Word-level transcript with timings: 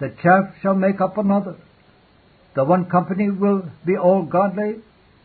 The 0.00 0.14
chaff 0.22 0.54
shall 0.62 0.74
make 0.74 1.00
up 1.00 1.18
another. 1.18 1.56
The 2.54 2.64
one 2.64 2.86
company 2.86 3.30
will 3.30 3.70
be 3.84 3.96
all 3.96 4.22
godly, 4.22 4.76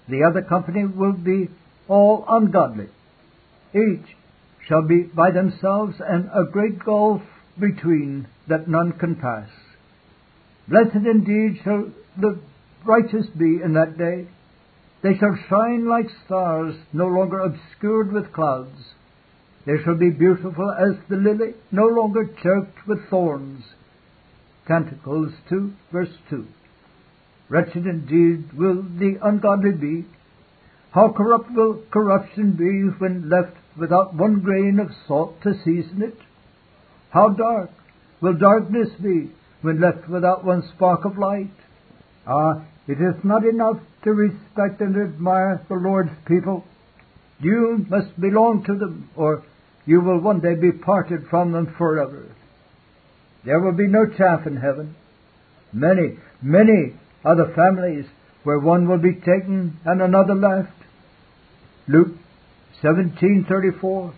the 0.07 0.23
other 0.23 0.41
company 0.41 0.85
will 0.85 1.13
be 1.13 1.49
all 1.87 2.25
ungodly. 2.27 2.89
Each 3.73 4.05
shall 4.67 4.81
be 4.81 5.03
by 5.03 5.31
themselves, 5.31 5.95
and 5.99 6.29
a 6.33 6.49
great 6.51 6.83
gulf 6.83 7.21
between 7.59 8.27
that 8.47 8.67
none 8.67 8.93
can 8.93 9.15
pass. 9.15 9.49
Blessed 10.67 11.05
indeed 11.05 11.59
shall 11.63 11.91
the 12.17 12.39
righteous 12.85 13.27
be 13.37 13.61
in 13.63 13.73
that 13.73 13.97
day. 13.97 14.27
They 15.01 15.17
shall 15.17 15.37
shine 15.49 15.87
like 15.87 16.07
stars, 16.25 16.75
no 16.93 17.07
longer 17.07 17.39
obscured 17.39 18.11
with 18.11 18.31
clouds. 18.31 18.93
They 19.65 19.81
shall 19.83 19.95
be 19.95 20.09
beautiful 20.09 20.71
as 20.71 20.97
the 21.09 21.17
lily, 21.17 21.55
no 21.71 21.87
longer 21.87 22.25
choked 22.25 22.87
with 22.87 23.09
thorns. 23.09 23.63
Canticles 24.67 25.33
2, 25.49 25.73
verse 25.91 26.15
2. 26.29 26.45
Wretched 27.49 27.85
indeed 27.85 28.53
will 28.53 28.81
the 28.81 29.17
ungodly 29.21 29.71
be. 29.71 30.05
How 30.91 31.11
corrupt 31.11 31.51
will 31.51 31.83
corruption 31.91 32.53
be 32.53 32.89
when 32.99 33.29
left 33.29 33.57
without 33.77 34.15
one 34.15 34.39
grain 34.39 34.79
of 34.79 34.89
salt 35.07 35.41
to 35.41 35.53
season 35.65 36.01
it? 36.01 36.17
How 37.09 37.29
dark 37.29 37.71
will 38.21 38.33
darkness 38.33 38.89
be 39.01 39.31
when 39.61 39.81
left 39.81 40.07
without 40.07 40.45
one 40.45 40.63
spark 40.75 41.03
of 41.03 41.17
light? 41.17 41.51
Ah, 42.25 42.63
it 42.87 43.01
is 43.01 43.23
not 43.23 43.45
enough 43.45 43.77
to 44.03 44.13
respect 44.13 44.81
and 44.81 44.95
admire 44.95 45.61
the 45.67 45.75
Lord's 45.75 46.11
people. 46.25 46.63
You 47.39 47.85
must 47.89 48.19
belong 48.19 48.63
to 48.65 48.75
them, 48.75 49.09
or 49.15 49.43
you 49.85 49.99
will 50.01 50.19
one 50.19 50.39
day 50.39 50.55
be 50.55 50.71
parted 50.71 51.27
from 51.29 51.51
them 51.51 51.75
forever. 51.77 52.32
There 53.45 53.59
will 53.59 53.73
be 53.73 53.87
no 53.87 54.05
chaff 54.05 54.47
in 54.47 54.57
heaven. 54.57 54.95
Many, 55.73 56.17
many 56.41 56.93
the 57.23 57.51
families 57.55 58.05
where 58.43 58.59
one 58.59 58.87
will 58.87 58.97
be 58.97 59.13
taken 59.13 59.79
and 59.85 60.01
another 60.01 60.35
left. 60.35 60.73
Luke 61.87 62.15
17:34 62.81 64.13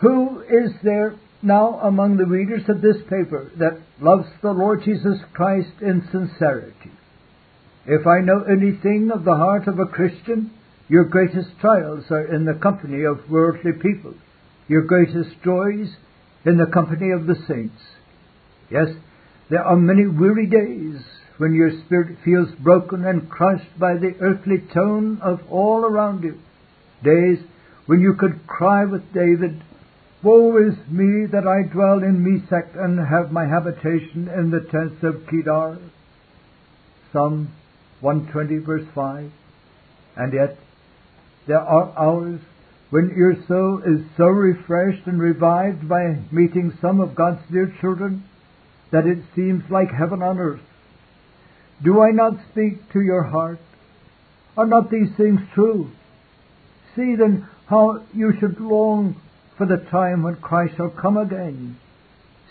Who 0.00 0.40
is 0.40 0.72
there 0.82 1.14
now 1.42 1.80
among 1.80 2.16
the 2.16 2.26
readers 2.26 2.68
of 2.68 2.80
this 2.80 3.00
paper 3.02 3.50
that 3.56 3.78
loves 4.00 4.28
the 4.42 4.52
Lord 4.52 4.82
Jesus 4.82 5.18
Christ 5.32 5.80
in 5.80 6.02
sincerity? 6.10 6.90
If 7.86 8.06
I 8.06 8.20
know 8.20 8.42
anything 8.42 9.10
of 9.10 9.24
the 9.24 9.36
heart 9.36 9.66
of 9.66 9.78
a 9.78 9.86
Christian, 9.86 10.50
your 10.88 11.04
greatest 11.04 11.58
trials 11.60 12.04
are 12.10 12.24
in 12.24 12.44
the 12.44 12.54
company 12.54 13.04
of 13.04 13.30
worldly 13.30 13.72
people. 13.72 14.14
Your 14.68 14.82
greatest 14.82 15.30
joys 15.42 15.96
in 16.44 16.56
the 16.56 16.66
company 16.66 17.10
of 17.10 17.26
the 17.26 17.36
saints. 17.46 17.80
Yes, 18.70 18.88
there 19.50 19.62
are 19.62 19.76
many 19.76 20.06
weary 20.06 20.46
days 20.46 21.02
when 21.38 21.54
your 21.54 21.70
spirit 21.84 22.18
feels 22.24 22.48
broken 22.60 23.04
and 23.04 23.28
crushed 23.28 23.78
by 23.78 23.94
the 23.94 24.14
earthly 24.20 24.58
tone 24.72 25.20
of 25.22 25.40
all 25.50 25.84
around 25.84 26.22
you. 26.22 26.38
Days 27.04 27.38
when 27.86 28.00
you 28.00 28.14
could 28.14 28.46
cry 28.46 28.84
with 28.84 29.12
David, 29.12 29.62
Woe 30.22 30.56
is 30.56 30.76
me 30.88 31.26
that 31.32 31.48
I 31.48 31.62
dwell 31.72 31.98
in 31.98 32.22
Mesech 32.22 32.76
and 32.76 32.98
have 32.98 33.32
my 33.32 33.44
habitation 33.44 34.28
in 34.28 34.50
the 34.50 34.60
tents 34.60 35.02
of 35.02 35.26
Kedar. 35.28 35.78
Psalm 37.12 37.52
120 38.00 38.58
verse 38.58 38.86
5. 38.94 39.32
And 40.16 40.32
yet, 40.32 40.56
there 41.48 41.60
are 41.60 41.92
hours 41.98 42.40
when 42.92 43.08
your 43.16 43.34
soul 43.48 43.80
is 43.86 44.04
so 44.18 44.26
refreshed 44.26 45.06
and 45.06 45.18
revived 45.18 45.88
by 45.88 46.14
meeting 46.30 46.76
some 46.82 47.00
of 47.00 47.14
God's 47.14 47.40
dear 47.50 47.74
children 47.80 48.22
that 48.90 49.06
it 49.06 49.16
seems 49.34 49.62
like 49.70 49.88
heaven 49.90 50.20
on 50.20 50.38
earth. 50.38 50.60
Do 51.82 52.02
I 52.02 52.10
not 52.10 52.34
speak 52.50 52.92
to 52.92 53.00
your 53.00 53.22
heart? 53.22 53.60
Are 54.58 54.66
not 54.66 54.90
these 54.90 55.08
things 55.16 55.40
true? 55.54 55.90
See 56.94 57.16
then 57.16 57.48
how 57.64 58.04
you 58.12 58.34
should 58.38 58.60
long 58.60 59.18
for 59.56 59.64
the 59.66 59.78
time 59.90 60.22
when 60.22 60.36
Christ 60.36 60.74
shall 60.76 60.90
come 60.90 61.16
again. 61.16 61.78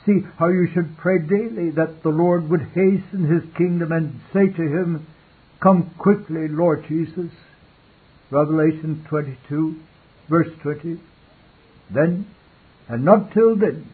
See 0.07 0.21
how 0.39 0.47
you 0.47 0.67
should 0.73 0.97
pray 0.97 1.19
daily 1.19 1.69
that 1.75 2.01
the 2.01 2.09
Lord 2.09 2.49
would 2.49 2.63
hasten 2.73 3.29
his 3.31 3.43
kingdom 3.55 3.91
and 3.91 4.19
say 4.33 4.47
to 4.47 4.63
him, 4.63 5.05
Come 5.61 5.91
quickly, 5.99 6.47
Lord 6.47 6.83
Jesus. 6.87 7.29
Revelation 8.31 9.05
22, 9.07 9.75
verse 10.31 10.49
20. 10.63 10.97
Then, 11.93 12.25
and 12.87 13.03
not 13.03 13.33
till 13.33 13.55
then, 13.57 13.87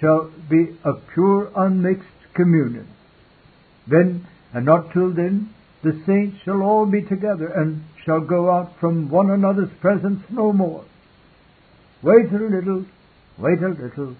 shall 0.00 0.30
be 0.50 0.76
a 0.84 0.92
pure, 1.14 1.50
unmixed 1.56 2.34
communion. 2.34 2.88
Then, 3.86 4.26
and 4.52 4.66
not 4.66 4.92
till 4.92 5.14
then, 5.14 5.54
the 5.82 6.02
saints 6.04 6.38
shall 6.44 6.62
all 6.62 6.84
be 6.84 7.02
together 7.02 7.46
and 7.46 7.84
shall 8.04 8.20
go 8.20 8.50
out 8.50 8.72
from 8.80 9.08
one 9.08 9.30
another's 9.30 9.70
presence 9.80 10.20
no 10.30 10.52
more. 10.52 10.84
Wait 12.02 12.32
a 12.32 12.38
little, 12.38 12.84
wait 13.38 13.62
a 13.62 13.68
little. 13.68 14.16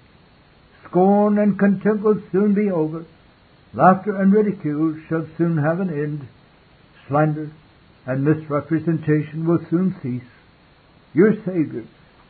Scorn 0.89 1.39
and 1.39 1.59
contempt 1.59 2.05
will 2.05 2.23
soon 2.31 2.55
be 2.55 2.71
over. 2.71 3.05
Laughter 3.75 4.17
and 4.17 4.33
ridicule 4.33 4.97
shall 5.09 5.27
soon 5.37 5.59
have 5.59 5.81
an 5.81 5.91
end. 5.91 6.29
Slander 7.09 7.51
and 8.07 8.25
misrepresentation 8.25 9.47
will 9.47 9.61
soon 9.69 9.95
cease. 10.03 10.38
Your 11.19 11.35
Savior 11.45 11.85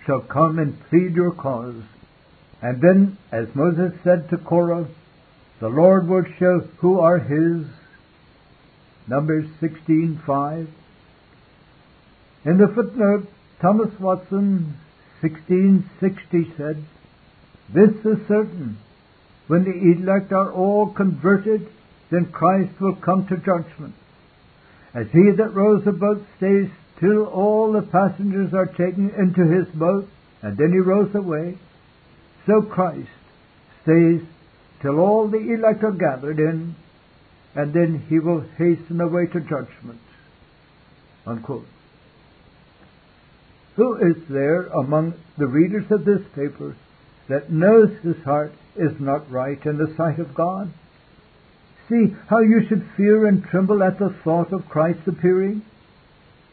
shall 0.06 0.22
come 0.22 0.58
and 0.58 0.80
plead 0.88 1.14
your 1.14 1.32
cause. 1.32 1.82
And 2.62 2.80
then, 2.80 3.18
as 3.30 3.46
Moses 3.54 3.92
said 4.02 4.30
to 4.30 4.38
Korah, 4.38 4.88
the 5.60 5.68
Lord 5.68 6.08
will 6.08 6.24
show 6.38 6.60
who 6.78 6.98
are 6.98 7.18
his. 7.18 7.66
Numbers 9.06 9.44
16:5. 9.60 10.68
In 12.46 12.56
the 12.56 12.68
footnote, 12.68 13.28
Thomas 13.60 13.92
Watson, 14.00 14.78
1660, 15.20 16.54
said, 16.56 16.82
This 17.68 17.90
is 18.06 18.26
certain. 18.26 18.78
When 19.48 19.64
the 19.64 20.00
elect 20.00 20.32
are 20.32 20.50
all 20.50 20.94
converted, 20.94 21.68
then 22.10 22.32
Christ 22.32 22.80
will 22.80 22.96
come 22.96 23.26
to 23.26 23.36
judgment. 23.36 23.94
As 24.94 25.08
he 25.12 25.30
that 25.32 25.52
rows 25.52 25.86
a 25.86 25.92
boat 25.92 26.24
stays 26.38 26.70
till 27.00 27.26
all 27.26 27.72
the 27.72 27.82
passengers 27.82 28.52
are 28.54 28.66
taken 28.66 29.10
into 29.10 29.46
his 29.46 29.66
boat, 29.74 30.08
and 30.42 30.56
then 30.56 30.72
he 30.72 30.78
rows 30.78 31.14
away, 31.14 31.58
so 32.46 32.62
Christ 32.62 33.08
stays 33.82 34.22
till 34.82 34.98
all 34.98 35.28
the 35.28 35.38
elect 35.38 35.84
are 35.84 35.92
gathered 35.92 36.38
in, 36.38 36.74
and 37.54 37.72
then 37.72 38.04
he 38.08 38.18
will 38.18 38.44
hasten 38.56 39.00
away 39.00 39.26
to 39.26 39.40
judgment. 39.40 40.00
Unquote. 41.26 41.66
Who 43.76 43.96
is 43.96 44.16
there 44.28 44.66
among 44.66 45.14
the 45.36 45.46
readers 45.46 45.90
of 45.90 46.04
this 46.04 46.22
paper 46.34 46.76
that 47.28 47.50
knows 47.50 47.90
his 48.02 48.16
heart 48.24 48.52
is 48.76 48.98
not 48.98 49.30
right 49.30 49.64
in 49.66 49.78
the 49.78 49.94
sight 49.96 50.18
of 50.18 50.34
God? 50.34 50.72
See 51.88 52.14
how 52.28 52.40
you 52.40 52.66
should 52.68 52.90
fear 52.96 53.26
and 53.26 53.44
tremble 53.44 53.82
at 53.82 53.98
the 53.98 54.14
thought 54.24 54.52
of 54.52 54.68
Christ's 54.68 55.06
appearing? 55.06 55.62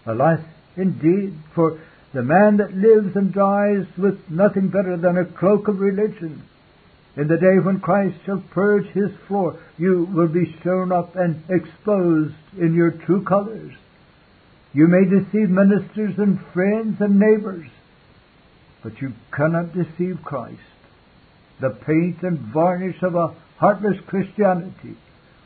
Alas, 0.06 0.40
indeed, 0.76 1.36
for 1.54 1.80
the 2.14 2.24
man 2.24 2.58
that 2.58 2.76
lives 2.76 3.16
and 3.16 3.34
dies 3.34 3.86
with 3.98 4.30
nothing 4.30 4.70
better 4.70 4.98
than 4.98 5.18
a 5.18 5.26
cloak 5.26 5.68
of 5.68 5.80
religion. 5.80 6.44
In 7.18 7.28
the 7.28 7.38
day 7.38 7.60
when 7.60 7.80
Christ 7.80 8.18
shall 8.26 8.44
purge 8.52 8.88
his 8.88 9.12
floor, 9.28 9.58
you 9.78 10.08
will 10.14 10.28
be 10.28 10.56
shown 10.64 10.92
up 10.92 11.16
and 11.16 11.42
exposed 11.50 12.36
in 12.58 12.74
your 12.74 12.92
true 12.92 13.24
colors. 13.24 13.74
You 14.74 14.88
may 14.88 15.06
deceive 15.06 15.50
ministers 15.50 16.18
and 16.18 16.40
friends 16.54 17.00
and 17.00 17.18
neighbors, 17.18 17.68
but 18.84 19.02
you 19.02 19.14
cannot 19.32 19.74
deceive 19.74 20.22
Christ. 20.24 20.60
The 21.62 21.70
paint 21.70 22.22
and 22.24 22.38
varnish 22.38 23.02
of 23.02 23.16
a 23.16 23.34
heartless 23.58 23.97
Christianity 24.08 24.97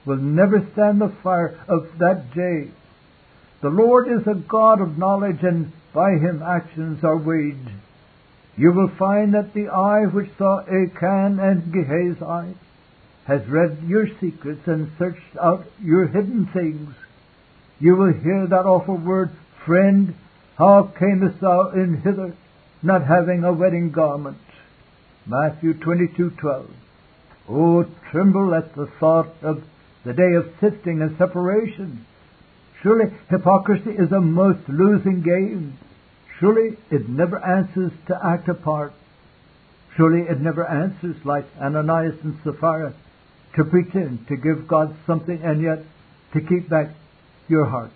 will 0.05 0.17
never 0.17 0.67
stand 0.73 0.99
the 0.99 1.13
fire 1.23 1.59
of 1.67 1.87
that 1.99 2.33
day. 2.33 2.71
The 3.61 3.69
Lord 3.69 4.07
is 4.07 4.25
a 4.25 4.35
God 4.35 4.79
of 4.79 4.97
knowledge, 4.97 5.43
and 5.43 5.71
by 5.93 6.11
him 6.11 6.41
actions 6.41 7.03
are 7.03 7.17
weighed. 7.17 7.67
You 8.55 8.71
will 8.71 8.91
find 8.97 9.33
that 9.33 9.53
the 9.53 9.67
eye 9.67 10.05
which 10.05 10.29
saw 10.37 10.61
Achan 10.61 11.39
and 11.39 11.73
Gehazi 11.73 12.55
has 13.25 13.47
read 13.47 13.77
your 13.85 14.07
secrets 14.19 14.67
and 14.67 14.91
searched 14.97 15.37
out 15.41 15.65
your 15.81 16.07
hidden 16.07 16.47
things. 16.47 16.93
You 17.79 17.95
will 17.95 18.13
hear 18.13 18.47
that 18.47 18.65
awful 18.65 18.97
word, 18.97 19.31
Friend, 19.65 20.13
how 20.57 20.91
camest 20.97 21.39
thou 21.41 21.69
in 21.69 22.01
hither, 22.01 22.33
not 22.81 23.05
having 23.05 23.43
a 23.43 23.53
wedding 23.53 23.91
garment? 23.91 24.37
Matthew 25.25 25.73
22:12. 25.73 26.65
Oh, 27.47 27.85
tremble 28.09 28.53
at 28.55 28.73
the 28.75 28.87
thought 28.99 29.33
of 29.41 29.63
the 30.03 30.13
day 30.13 30.33
of 30.33 30.53
sifting 30.59 31.01
and 31.01 31.17
separation. 31.17 32.05
Surely 32.81 33.11
hypocrisy 33.29 33.91
is 33.91 34.11
a 34.11 34.21
most 34.21 34.67
losing 34.69 35.21
game. 35.21 35.77
Surely 36.39 36.77
it 36.89 37.09
never 37.09 37.43
answers 37.43 37.91
to 38.07 38.17
act 38.23 38.47
a 38.47 38.53
part. 38.53 38.93
Surely 39.97 40.21
it 40.21 40.39
never 40.39 40.65
answers 40.65 41.17
like 41.25 41.45
Ananias 41.59 42.15
and 42.23 42.37
Sapphira 42.43 42.93
to 43.55 43.65
pretend 43.65 44.27
to 44.27 44.37
give 44.37 44.67
God 44.67 44.95
something 45.05 45.41
and 45.43 45.61
yet 45.61 45.79
to 46.33 46.41
keep 46.41 46.69
back 46.69 46.89
your 47.49 47.65
heart. 47.65 47.91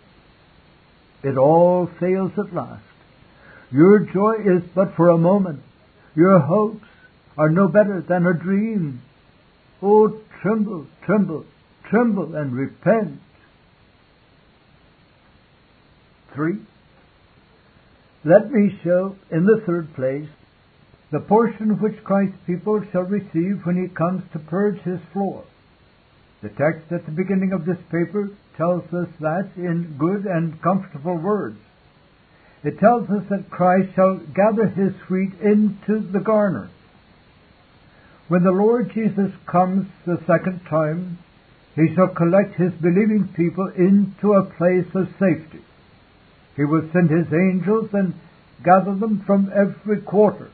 It 1.24 1.38
all 1.38 1.90
fails 2.00 2.32
at 2.38 2.54
last. 2.54 2.84
Your 3.72 4.00
joy 4.00 4.36
is 4.44 4.64
but 4.76 4.96
for 4.96 5.10
a 5.10 5.18
moment. 5.18 5.62
Your 6.16 6.40
hopes 6.40 6.86
are 7.38 7.50
no 7.50 7.68
better 7.68 8.02
than 8.02 8.28
a 8.28 8.34
dream. 8.34 9.02
Oh, 9.82 10.20
tremble, 10.42 10.88
tremble, 11.06 11.46
tremble 11.90 12.36
and 12.36 12.54
repent. 12.54 13.20
Three. 16.34 16.60
Let 18.26 18.52
me 18.52 18.80
show 18.84 19.16
in 19.30 19.46
the 19.46 19.62
third 19.66 19.94
place 19.94 20.30
the 21.12 21.20
portion 21.20 21.80
which 21.80 22.04
Christ's 22.04 22.38
people 22.48 22.84
shall 22.92 23.04
receive 23.04 23.62
when 23.66 23.82
he 23.82 23.94
comes 23.94 24.24
to 24.32 24.40
purge 24.40 24.80
his 24.82 25.00
floor. 25.12 25.44
The 26.42 26.50
text 26.50 26.92
at 26.92 27.06
the 27.06 27.12
beginning 27.12 27.54
of 27.54 27.66
this 27.66 27.78
paper 27.92 28.32
tells 28.58 28.84
us 28.94 29.10
that 29.20 29.52
in 29.56 29.96
good 30.00 30.26
and 30.26 30.60
comfortable 30.62 31.18
words. 31.18 31.60
It 32.64 32.80
tells 32.80 33.10
us 33.10 33.24
that 33.30 33.52
Christ 33.52 33.94
shall 33.94 34.18
gather 34.18 34.68
his 34.68 34.94
wheat 35.10 35.34
into 35.42 36.00
the 36.00 36.20
garner. 36.20 36.70
When 38.28 38.44
the 38.44 38.52
Lord 38.52 38.92
Jesus 38.94 39.32
comes 39.46 39.88
the 40.06 40.18
second 40.26 40.62
time, 40.70 41.20
he 41.76 41.94
shall 41.94 42.08
collect 42.08 42.56
his 42.56 42.74
believing 42.74 43.28
people 43.36 43.72
into 43.76 44.34
a 44.34 44.46
place 44.46 44.88
of 44.96 45.08
safety. 45.20 45.62
He 46.56 46.66
will 46.66 46.90
send 46.92 47.10
his 47.10 47.34
angels 47.34 47.90
and 47.94 48.14
gather 48.64 48.96
them 48.96 49.24
from 49.26 49.52
every 49.54 50.02
quarter. 50.02 50.50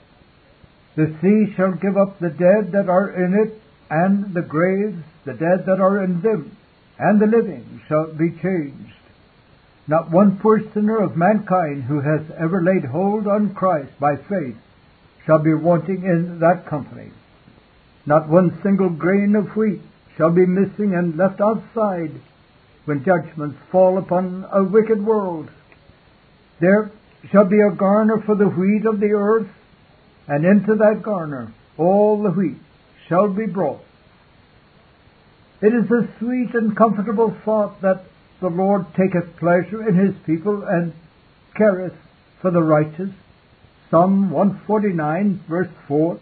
The 0.96 1.16
sea 1.22 1.54
shall 1.56 1.74
give 1.74 1.98
up 1.98 2.20
the 2.20 2.30
dead 2.30 2.72
that 2.72 2.90
are 2.90 3.10
in 3.10 3.34
it, 3.34 3.62
and 3.90 4.34
the 4.34 4.42
graves, 4.42 5.04
the 5.26 5.34
dead 5.34 5.66
that 5.66 5.80
are 5.80 6.04
in 6.04 6.22
them, 6.22 6.56
and 6.98 7.20
the 7.20 7.28
living 7.28 7.82
shall 7.88 8.08
be 8.14 8.32
changed. 8.32 8.94
Not 9.88 10.12
one 10.12 10.40
sinner 10.74 10.98
of 10.98 11.18
mankind 11.18 11.84
who 11.84 12.02
has 12.02 12.22
ever 12.38 12.62
laid 12.62 12.86
hold 12.86 13.28
on 13.28 13.56
Christ 13.56 13.92
by 14.00 14.18
faith 14.18 14.58
shall 15.26 15.40
be 15.40 15.54
wanting 15.54 16.04
in 16.04 16.40
that 16.40 16.66
company. 16.66 17.12
Not 18.06 18.30
one 18.30 18.60
single 18.62 18.90
grain 18.90 19.36
of 19.36 19.56
wheat 19.56 19.82
shall 20.16 20.32
be 20.32 20.46
missing 20.46 20.94
and 20.94 21.16
left 21.18 21.42
outside 21.42 22.12
when 22.86 23.04
judgments 23.04 23.58
fall 23.72 23.98
upon 23.98 24.46
a 24.52 24.64
wicked 24.64 25.04
world. 25.04 25.50
There 26.60 26.92
shall 27.32 27.46
be 27.46 27.60
a 27.60 27.76
garner 27.76 28.22
for 28.26 28.36
the 28.36 28.48
wheat 28.48 28.86
of 28.86 29.00
the 29.00 29.12
earth 29.14 29.50
and 30.28 30.46
into 30.46 30.76
that 30.76 31.02
garner 31.04 31.54
all 31.78 32.22
the 32.22 32.32
wheat 32.32 32.58
shall 33.08 33.30
be 33.30 33.46
brought. 33.46 33.82
It 35.62 35.74
is 35.74 35.90
a 35.92 36.08
sweet 36.20 36.54
and 36.54 36.76
comfortable 36.76 37.36
thought 37.44 37.82
that 37.82 38.04
the 38.40 38.50
Lord 38.50 38.86
taketh 38.96 39.38
pleasure 39.38 39.88
in 39.88 39.96
his 39.96 40.16
people 40.26 40.64
and 40.64 40.94
careth 41.56 41.96
for 42.42 42.52
the 42.52 42.64
righteous. 42.64 43.10
Psalm 43.90 44.30
149 44.30 45.44
verse 45.50 45.68
4. 45.88 46.20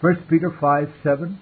1 0.00 0.16
Peter 0.28 0.50
5 0.60 0.92
7. 1.02 1.38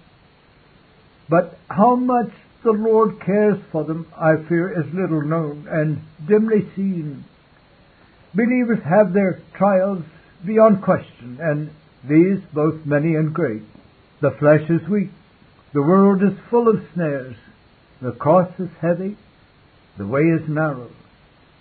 But 1.28 1.58
how 1.68 1.96
much 1.96 2.30
the 2.62 2.72
Lord 2.72 3.20
cares 3.20 3.58
for 3.70 3.84
them, 3.84 4.06
I 4.16 4.36
fear, 4.48 4.80
is 4.80 4.94
little 4.94 5.22
known 5.22 5.66
and 5.68 6.00
dimly 6.26 6.68
seen. 6.76 7.24
Believers 8.34 8.78
have 8.84 9.12
their 9.12 9.40
trials 9.54 10.04
beyond 10.44 10.82
question, 10.82 11.38
and 11.40 11.70
these 12.08 12.40
both 12.52 12.86
many 12.86 13.14
and 13.14 13.34
great. 13.34 13.62
The 14.20 14.30
flesh 14.38 14.68
is 14.70 14.88
weak. 14.88 15.10
The 15.74 15.82
world 15.82 16.22
is 16.22 16.38
full 16.50 16.68
of 16.68 16.86
snares. 16.94 17.36
The 18.00 18.12
cross 18.12 18.50
is 18.58 18.70
heavy. 18.80 19.16
The 19.98 20.06
way 20.06 20.22
is 20.22 20.48
narrow. 20.48 20.90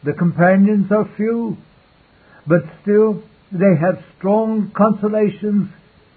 The 0.03 0.13
companions 0.13 0.91
are 0.91 1.09
few. 1.15 1.57
But 2.47 2.63
still, 2.81 3.23
they 3.51 3.75
have 3.79 4.03
strong 4.17 4.71
consolations 4.75 5.69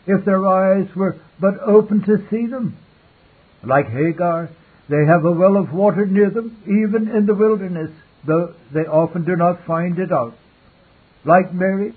if 0.06 0.24
their 0.24 0.46
eyes 0.46 0.88
were 0.94 1.16
but 1.40 1.60
open 1.60 2.02
to 2.04 2.26
see 2.30 2.46
them. 2.46 2.76
Like 3.62 3.88
Hagar, 3.88 4.50
they 4.88 5.04
have 5.06 5.24
a 5.24 5.32
well 5.32 5.56
of 5.56 5.72
water 5.72 6.06
near 6.06 6.30
them, 6.30 6.62
even 6.64 7.08
in 7.08 7.26
the 7.26 7.34
wilderness, 7.34 7.90
though 8.26 8.54
they 8.72 8.80
often 8.80 9.24
do 9.24 9.36
not 9.36 9.64
find 9.66 9.98
it 9.98 10.12
out. 10.12 10.34
Like 11.24 11.54
Mary, 11.54 11.94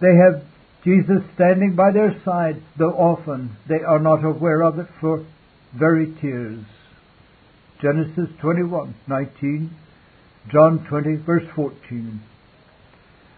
they 0.00 0.14
have 0.16 0.44
Jesus 0.84 1.22
standing 1.34 1.74
by 1.74 1.90
their 1.92 2.20
side, 2.24 2.62
though 2.76 2.92
often 2.92 3.56
they 3.68 3.82
are 3.82 3.98
not 3.98 4.24
aware 4.24 4.62
of 4.62 4.78
it 4.78 4.88
for 5.00 5.24
very 5.74 6.12
tears. 6.20 6.64
Genesis 7.80 8.28
21:19, 8.40 9.70
John 10.48 10.84
20 10.88 11.16
verse 11.16 11.48
14. 11.54 12.20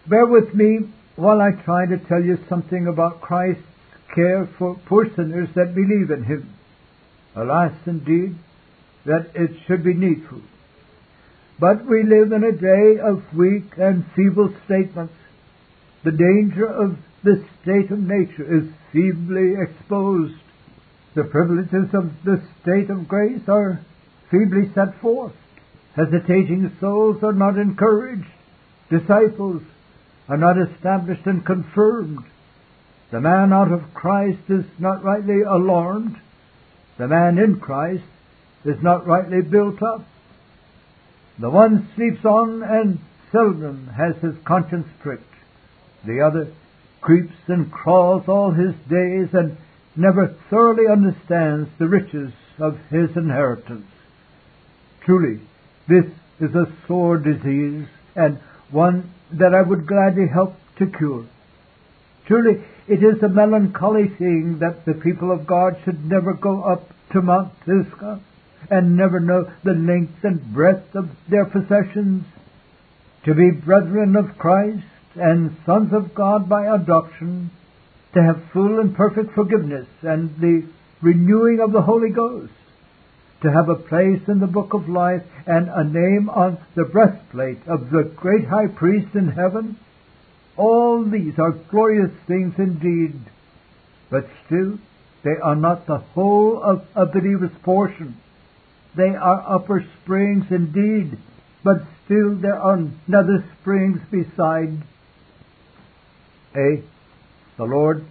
Bear 0.07 0.25
with 0.25 0.53
me 0.53 0.89
while 1.15 1.41
I 1.41 1.51
try 1.51 1.85
to 1.85 1.97
tell 1.97 2.23
you 2.23 2.37
something 2.47 2.87
about 2.87 3.21
Christ's 3.21 3.63
care 4.13 4.47
for 4.57 4.75
poor 4.85 5.07
sinners 5.15 5.49
that 5.55 5.73
believe 5.73 6.11
in 6.11 6.23
Him. 6.23 6.49
Alas, 7.35 7.73
indeed, 7.85 8.35
that 9.05 9.31
it 9.35 9.51
should 9.67 9.83
be 9.83 9.93
needful. 9.93 10.41
But 11.59 11.85
we 11.85 12.03
live 12.03 12.31
in 12.31 12.43
a 12.43 12.51
day 12.51 12.99
of 12.99 13.23
weak 13.33 13.77
and 13.77 14.05
feeble 14.15 14.53
statements 14.65 15.13
the 16.05 16.11
danger 16.11 16.67
of 16.67 16.97
this 17.23 17.39
state 17.63 17.89
of 17.89 17.97
nature 17.97 18.45
is 18.45 18.69
feebly 18.93 19.55
exposed. 19.59 20.39
The 21.15 21.23
privileges 21.23 21.95
of 21.95 22.11
the 22.23 22.43
state 22.61 22.91
of 22.91 23.07
grace 23.07 23.41
are 23.47 23.81
feebly 24.29 24.71
set 24.75 25.01
forth. 25.01 25.33
Hesitating 25.95 26.71
souls 26.79 27.23
are 27.23 27.33
not 27.33 27.57
encouraged. 27.57 28.29
Disciples 28.91 29.63
are 30.29 30.37
not 30.37 30.57
established 30.59 31.25
and 31.25 31.43
confirmed. 31.43 32.23
The 33.09 33.21
man 33.21 33.51
out 33.51 33.71
of 33.71 33.95
Christ 33.95 34.47
is 34.47 34.65
not 34.77 35.03
rightly 35.03 35.41
alarmed. 35.41 36.17
The 36.99 37.07
man 37.07 37.39
in 37.39 37.59
Christ 37.59 38.03
is 38.65 38.81
not 38.81 39.05
rightly 39.05 39.41
built 39.41 39.81
up. 39.81 40.03
The 41.39 41.49
one 41.49 41.89
sleeps 41.95 42.25
on 42.25 42.63
and 42.63 42.99
seldom 43.31 43.87
has 43.87 44.15
his 44.17 44.35
conscience 44.43 44.87
pricked. 44.99 45.23
The 46.05 46.21
other 46.21 46.51
creeps 47.01 47.35
and 47.47 47.71
crawls 47.71 48.23
all 48.27 48.51
his 48.51 48.73
days 48.89 49.29
and 49.33 49.57
never 49.95 50.35
thoroughly 50.49 50.87
understands 50.87 51.69
the 51.77 51.87
riches 51.87 52.31
of 52.57 52.77
his 52.89 53.15
inheritance. 53.15 53.87
Truly, 55.01 55.41
this 55.87 56.05
is 56.39 56.55
a 56.55 56.71
sore 56.87 57.17
disease 57.17 57.87
and 58.15 58.39
one 58.71 59.11
that 59.31 59.53
I 59.53 59.61
would 59.61 59.85
gladly 59.85 60.27
help 60.27 60.55
to 60.77 60.87
cure. 60.87 61.25
Truly, 62.25 62.63
it 62.87 63.03
is 63.03 63.21
a 63.21 63.29
melancholy 63.29 64.07
thing 64.07 64.59
that 64.59 64.85
the 64.85 64.93
people 64.93 65.31
of 65.31 65.45
God 65.45 65.77
should 65.83 66.05
never 66.05 66.33
go 66.33 66.63
up 66.63 66.89
to 67.11 67.21
Mount 67.21 67.53
Pisgah 67.65 68.19
and 68.69 68.97
never 68.97 69.19
know 69.19 69.51
the 69.63 69.73
length 69.73 70.23
and 70.23 70.53
breadth 70.53 70.95
of 70.95 71.09
their 71.29 71.45
possessions. 71.45 72.25
To 73.25 73.33
be 73.33 73.51
brethren 73.51 74.15
of 74.15 74.37
Christ 74.37 74.85
and 75.15 75.55
sons 75.65 75.93
of 75.93 76.13
God 76.13 76.47
by 76.47 76.73
adoption, 76.73 77.51
to 78.13 78.23
have 78.23 78.51
full 78.53 78.79
and 78.79 78.95
perfect 78.95 79.33
forgiveness 79.33 79.87
and 80.01 80.29
the 80.39 80.67
renewing 81.01 81.59
of 81.59 81.71
the 81.71 81.81
Holy 81.81 82.09
Ghost, 82.09 82.53
to 83.41 83.51
have 83.51 83.69
a 83.69 83.75
place 83.75 84.21
in 84.27 84.39
the 84.39 84.47
book 84.47 84.73
of 84.73 84.89
life 84.89 85.23
and 85.45 85.69
a 85.69 85.83
name 85.83 86.29
on 86.29 86.57
the 86.75 86.85
breastplate 86.85 87.59
of 87.67 87.89
the 87.91 88.03
great 88.15 88.45
high 88.45 88.67
priest 88.67 89.15
in 89.15 89.27
heaven, 89.27 89.77
all 90.57 91.03
these 91.03 91.37
are 91.37 91.51
glorious 91.51 92.11
things 92.27 92.53
indeed, 92.57 93.19
but 94.09 94.27
still 94.45 94.79
they 95.23 95.35
are 95.43 95.55
not 95.55 95.85
the 95.85 95.97
whole 95.97 96.61
of 96.61 96.85
a 96.95 97.05
believer's 97.05 97.55
portion. 97.63 98.15
They 98.95 99.15
are 99.15 99.43
upper 99.47 99.85
springs 100.01 100.45
indeed, 100.49 101.17
but 101.63 101.83
still 102.05 102.35
there 102.35 102.59
are 102.59 102.79
nether 103.07 103.43
springs 103.59 103.99
beside 104.09 104.81
a. 106.55 106.81
The 107.57 107.63
Lord 107.63 108.05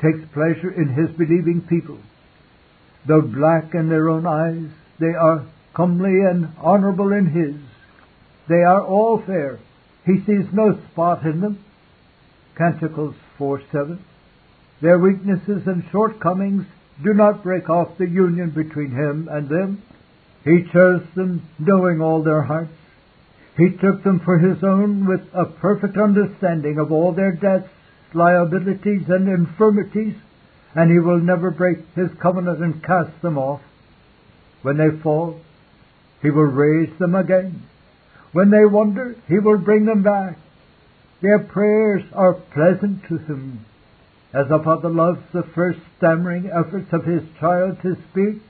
takes 0.00 0.20
pleasure 0.32 0.70
in 0.70 0.88
His 0.88 1.10
believing 1.10 1.62
people. 1.68 1.98
Though 3.06 3.20
black 3.20 3.74
in 3.74 3.88
their 3.88 4.08
own 4.08 4.26
eyes, 4.26 4.70
they 4.98 5.14
are 5.14 5.44
comely 5.74 6.20
and 6.20 6.48
honorable 6.58 7.12
in 7.12 7.26
His. 7.26 7.56
They 8.48 8.62
are 8.62 8.82
all 8.82 9.22
fair. 9.24 9.58
He 10.04 10.20
sees 10.24 10.46
no 10.52 10.78
spot 10.90 11.24
in 11.24 11.40
them. 11.40 11.64
Canticles 12.56 13.14
4 13.38 13.62
7. 13.72 14.04
Their 14.80 14.98
weaknesses 14.98 15.66
and 15.66 15.84
shortcomings 15.90 16.66
do 17.02 17.14
not 17.14 17.42
break 17.42 17.70
off 17.70 17.98
the 17.98 18.08
union 18.08 18.50
between 18.50 18.90
Him 18.90 19.28
and 19.30 19.48
them. 19.48 19.82
He 20.44 20.64
chose 20.72 21.02
them 21.14 21.42
knowing 21.58 22.00
all 22.00 22.22
their 22.22 22.42
hearts. 22.42 22.72
He 23.56 23.70
took 23.70 24.02
them 24.02 24.20
for 24.24 24.38
His 24.38 24.62
own 24.64 25.06
with 25.06 25.20
a 25.32 25.44
perfect 25.44 25.96
understanding 25.96 26.78
of 26.78 26.90
all 26.90 27.12
their 27.12 27.32
debts 27.32 27.68
liabilities, 28.14 29.08
and 29.08 29.28
infirmities, 29.28 30.14
and 30.74 30.90
he 30.90 30.98
will 30.98 31.20
never 31.20 31.50
break 31.50 31.78
his 31.94 32.10
covenant 32.20 32.62
and 32.62 32.82
cast 32.82 33.20
them 33.22 33.38
off. 33.38 33.60
When 34.62 34.76
they 34.76 34.90
fall, 35.02 35.40
he 36.20 36.30
will 36.30 36.44
raise 36.44 36.96
them 36.98 37.14
again. 37.14 37.62
When 38.32 38.50
they 38.50 38.64
wander, 38.64 39.16
he 39.28 39.38
will 39.38 39.58
bring 39.58 39.84
them 39.84 40.02
back. 40.02 40.38
Their 41.20 41.40
prayers 41.40 42.02
are 42.14 42.34
pleasant 42.34 43.04
to 43.08 43.18
him. 43.18 43.66
As 44.32 44.46
a 44.50 44.62
father 44.62 44.88
loves 44.88 45.20
the 45.32 45.42
first 45.54 45.78
stammering 45.98 46.50
efforts 46.50 46.92
of 46.92 47.04
his 47.04 47.22
child 47.38 47.78
to 47.82 47.96
speak, 48.10 48.42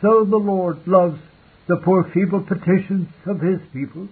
so 0.00 0.24
the 0.24 0.36
Lord 0.36 0.86
loves 0.86 1.20
the 1.66 1.76
poor 1.76 2.04
feeble 2.04 2.42
petitions 2.42 3.08
of 3.24 3.40
his 3.40 3.60
people. 3.72 4.08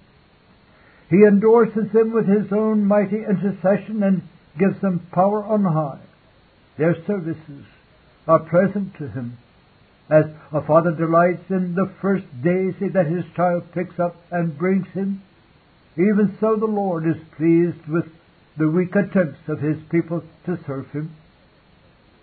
He 1.10 1.24
endorses 1.24 1.92
them 1.92 2.12
with 2.12 2.26
his 2.26 2.52
own 2.52 2.84
mighty 2.84 3.18
intercession 3.18 4.02
and 4.02 4.22
gives 4.58 4.80
them 4.80 5.06
power 5.12 5.44
on 5.44 5.64
high. 5.64 6.00
Their 6.76 6.96
services 7.06 7.66
are 8.26 8.40
pleasant 8.40 8.96
to 8.96 9.08
him, 9.08 9.38
as 10.10 10.24
a 10.52 10.62
father 10.62 10.92
delights 10.92 11.50
in 11.50 11.74
the 11.74 11.92
first 12.00 12.24
daisy 12.42 12.88
that 12.88 13.06
his 13.06 13.24
child 13.36 13.70
picks 13.72 13.98
up 13.98 14.16
and 14.30 14.58
brings 14.58 14.88
him. 14.88 15.22
Even 15.96 16.36
so 16.40 16.56
the 16.56 16.66
Lord 16.66 17.06
is 17.06 17.22
pleased 17.36 17.86
with 17.86 18.06
the 18.56 18.68
weak 18.68 18.96
attempts 18.96 19.48
of 19.48 19.60
his 19.60 19.76
people 19.90 20.22
to 20.46 20.58
serve 20.66 20.90
him. 20.90 21.14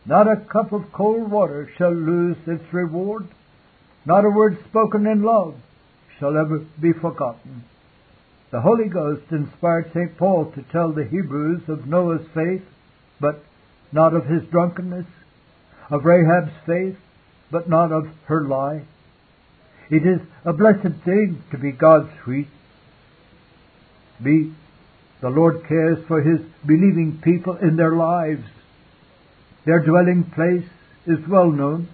Not 0.06 0.28
a 0.28 0.38
cup 0.38 0.74
of 0.74 0.92
cold 0.92 1.30
water 1.30 1.70
shall 1.78 1.94
lose 1.94 2.38
its 2.48 2.74
reward. 2.74 3.28
Not 4.06 4.26
a 4.26 4.30
word 4.30 4.58
spoken 4.70 5.06
in 5.06 5.22
love 5.22 5.56
shall 6.20 6.38
ever 6.38 6.60
be 6.80 6.94
forgotten. 6.94 7.64
The 8.52 8.62
Holy 8.62 8.90
Ghost 8.90 9.24
inspired 9.32 9.92
St. 9.94 10.18
Paul 10.18 10.52
to 10.52 10.64
tell 10.72 10.92
the 10.92 11.06
Hebrews 11.06 11.64
of 11.68 11.88
Noah's 11.88 12.28
faith, 12.34 12.64
but 13.20 13.44
not 13.92 14.14
of 14.14 14.26
his 14.26 14.44
drunkenness, 14.50 15.06
of 15.90 16.06
Rahab's 16.06 16.54
faith, 16.66 16.98
but 17.50 17.70
not 17.70 17.92
of 17.92 18.08
her 18.26 18.42
lie. 18.42 18.84
It 19.90 20.06
is 20.06 20.22
a 20.46 20.54
blessed 20.54 21.04
thing 21.06 21.44
to 21.52 21.58
be 21.58 21.72
God's 21.72 22.10
sweet. 22.24 22.48
Be 24.24 24.54
the 25.22 25.30
Lord 25.30 25.66
cares 25.68 26.04
for 26.08 26.22
His 26.22 26.42
believing 26.66 27.20
people 27.24 27.56
in 27.58 27.76
their 27.76 27.96
lives. 27.96 28.48
Their 29.66 29.80
dwelling 29.86 30.24
place 30.34 30.68
is 31.06 31.28
well 31.28 31.52
known. 31.52 31.90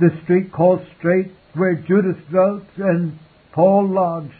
The 0.00 0.10
street 0.24 0.50
called 0.50 0.80
Straight 0.98 1.30
where 1.54 1.74
Judas 1.74 2.16
dwelt 2.30 2.64
and 2.78 3.18
Paul 3.52 3.86
lodged. 3.88 4.32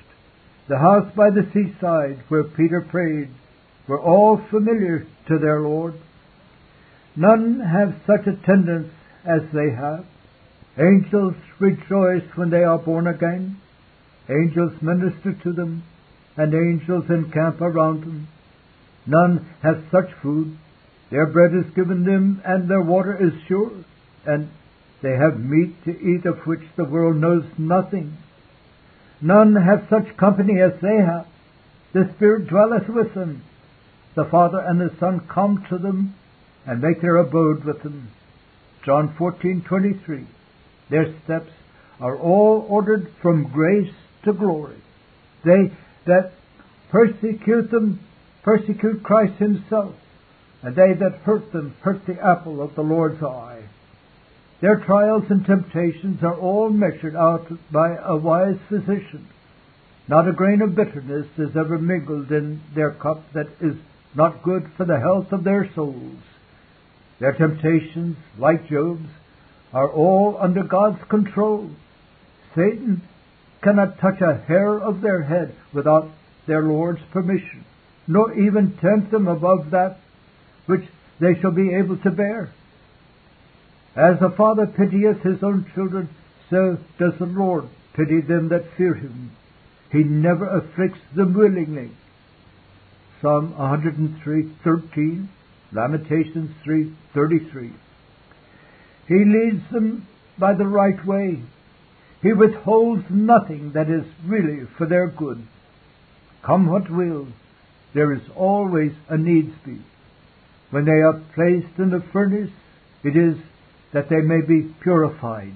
The 0.69 0.79
house 0.79 1.13
by 1.15 1.29
the 1.31 1.47
seaside 1.53 2.19
where 2.29 2.45
Peter 2.45 2.81
prayed 2.81 3.29
were 3.87 4.01
all 4.01 4.41
familiar 4.51 5.07
to 5.29 5.39
their 5.39 5.61
Lord. 5.61 5.95
None 7.15 7.61
have 7.61 8.01
such 8.07 8.27
attendance 8.27 8.91
as 9.25 9.43
they 9.53 9.71
have. 9.71 10.07
Angels 10.79 11.35
rejoice 11.59 12.25
when 12.37 12.49
they 12.49 12.65
are 12.65 12.79
born 12.79 13.07
again. 13.07 13.61
Angels 14.31 14.81
minister 14.81 15.35
to 15.43 15.53
them 15.53 15.83
and 16.37 16.55
angels 16.55 17.05
encamp 17.11 17.61
around 17.61 18.01
them. 18.01 18.29
None 19.07 19.47
have 19.63 19.85
such 19.91 20.09
food. 20.23 20.57
Their 21.11 21.27
bread 21.27 21.53
is 21.53 21.75
given 21.75 22.05
them, 22.05 22.41
and 22.47 22.71
their 22.71 22.81
water 22.81 23.17
is 23.21 23.33
sure, 23.49 23.73
and 24.25 24.49
they 25.03 25.13
have 25.13 25.41
meat 25.41 25.83
to 25.85 25.91
eat 25.91 26.27
of 26.27 26.47
which 26.47 26.63
the 26.77 26.85
world 26.85 27.17
knows 27.17 27.45
nothing. 27.57 28.17
None 29.21 29.55
have 29.57 29.87
such 29.89 30.17
company 30.17 30.61
as 30.61 30.73
they 30.81 30.97
have. 30.97 31.27
The 31.93 32.13
Spirit 32.17 32.49
dwelleth 32.49 32.89
with 32.89 33.15
them. 33.15 33.43
The 34.15 34.25
Father 34.25 34.59
and 34.59 34.81
the 34.81 34.95
Son 34.99 35.21
come 35.29 35.65
to 35.71 35.79
them 35.79 36.15
and 36.67 36.81
make 36.81 37.01
their 37.01 37.17
abode 37.17 37.65
with 37.65 37.83
them. 37.83 38.09
John 38.85 39.15
14:23. 39.19 40.27
Their 40.89 41.15
steps 41.25 41.53
are 42.01 42.17
all 42.17 42.67
ordered 42.69 43.11
from 43.21 43.45
grace 43.53 43.93
to 44.25 44.33
glory. 44.33 44.77
They 45.45 45.73
that 46.07 46.33
persecute 46.91 47.71
them 47.71 48.01
persecute 48.43 49.03
Christ 49.03 49.35
himself, 49.35 49.95
and 50.63 50.75
they 50.75 50.95
that 50.95 51.21
hurt 51.25 51.53
them 51.53 51.75
hurt 51.81 52.07
the 52.07 52.21
apple 52.21 52.63
of 52.63 52.75
the 52.75 52.83
Lord's 52.83 53.23
eye. 53.23 53.63
Their 54.61 54.77
trials 54.85 55.25
and 55.31 55.45
temptations 55.45 56.23
are 56.23 56.39
all 56.39 56.69
measured 56.69 57.17
out 57.17 57.47
by 57.73 57.97
a 57.97 58.15
wise 58.17 58.59
physician. 58.69 59.27
Not 60.07 60.29
a 60.29 60.33
grain 60.33 60.61
of 60.61 60.75
bitterness 60.75 61.27
is 61.39 61.57
ever 61.57 61.79
mingled 61.79 62.31
in 62.31 62.61
their 62.75 62.91
cup 62.91 63.33
that 63.33 63.49
is 63.61 63.77
not 64.15 64.43
good 64.43 64.71
for 64.77 64.85
the 64.85 64.99
health 64.99 65.33
of 65.33 65.45
their 65.45 65.71
souls. 65.75 66.19
Their 67.21 67.33
temptations, 67.33 68.17
like 68.39 68.69
Job's, 68.69 69.09
are 69.73 69.89
all 69.89 70.37
under 70.39 70.65
God's 70.65 71.03
control. 71.09 71.71
Satan 72.55 73.03
cannot 73.63 73.99
touch 74.01 74.21
a 74.21 74.43
hair 74.47 74.79
of 74.79 75.01
their 75.01 75.23
head 75.23 75.55
without 75.73 76.09
their 76.47 76.63
Lord's 76.63 77.03
permission, 77.13 77.65
nor 78.07 78.33
even 78.35 78.77
tempt 78.79 79.11
them 79.11 79.29
above 79.29 79.71
that 79.71 79.99
which 80.67 80.85
they 81.21 81.39
shall 81.41 81.53
be 81.53 81.75
able 81.75 81.97
to 81.99 82.11
bear. 82.11 82.53
As 83.97 84.19
the 84.21 84.31
father 84.31 84.67
pitieth 84.67 85.23
his 85.23 85.43
own 85.43 85.67
children, 85.75 86.09
so 86.49 86.79
does 86.99 87.15
the 87.19 87.27
Lord 87.27 87.69
pity 87.95 88.21
them 88.21 88.49
that 88.49 88.73
fear 88.77 88.95
him. 88.95 89.33
He 89.91 90.05
never 90.05 90.47
afflicts 90.47 91.01
them 91.15 91.35
willingly. 91.35 91.91
Psalm 93.21 93.55
103:13, 93.55 95.27
Lamentations 95.73 96.51
3:33. 96.65 97.73
He 99.09 99.25
leads 99.25 99.69
them 99.71 100.07
by 100.39 100.55
the 100.55 100.67
right 100.67 101.05
way 101.05 101.43
he 102.23 102.33
withholds 102.33 103.05
nothing 103.09 103.73
that 103.73 103.89
is 103.89 104.05
really 104.25 104.67
for 104.77 104.87
their 104.87 105.07
good. 105.07 105.43
Come 106.43 106.67
what 106.67 106.91
will, 106.91 107.29
there 107.95 108.13
is 108.13 108.23
always 108.37 108.93
a 109.09 109.17
needs 109.17 109.55
be. 109.65 109.81
When 110.71 110.85
they 110.85 111.01
are 111.01 111.21
placed 111.35 111.79
in 111.79 111.91
the 111.91 112.03
furnace, 112.13 112.51
it 113.03 113.17
is 113.17 113.37
that 113.93 114.09
they 114.09 114.21
may 114.21 114.41
be 114.41 114.75
purified. 114.83 115.53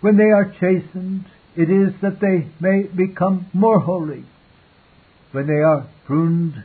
When 0.00 0.16
they 0.16 0.30
are 0.30 0.52
chastened, 0.60 1.26
it 1.56 1.70
is 1.70 1.94
that 2.02 2.20
they 2.20 2.48
may 2.60 2.82
become 2.82 3.46
more 3.52 3.80
holy. 3.80 4.24
When 5.32 5.46
they 5.46 5.62
are 5.62 5.88
pruned, 6.06 6.62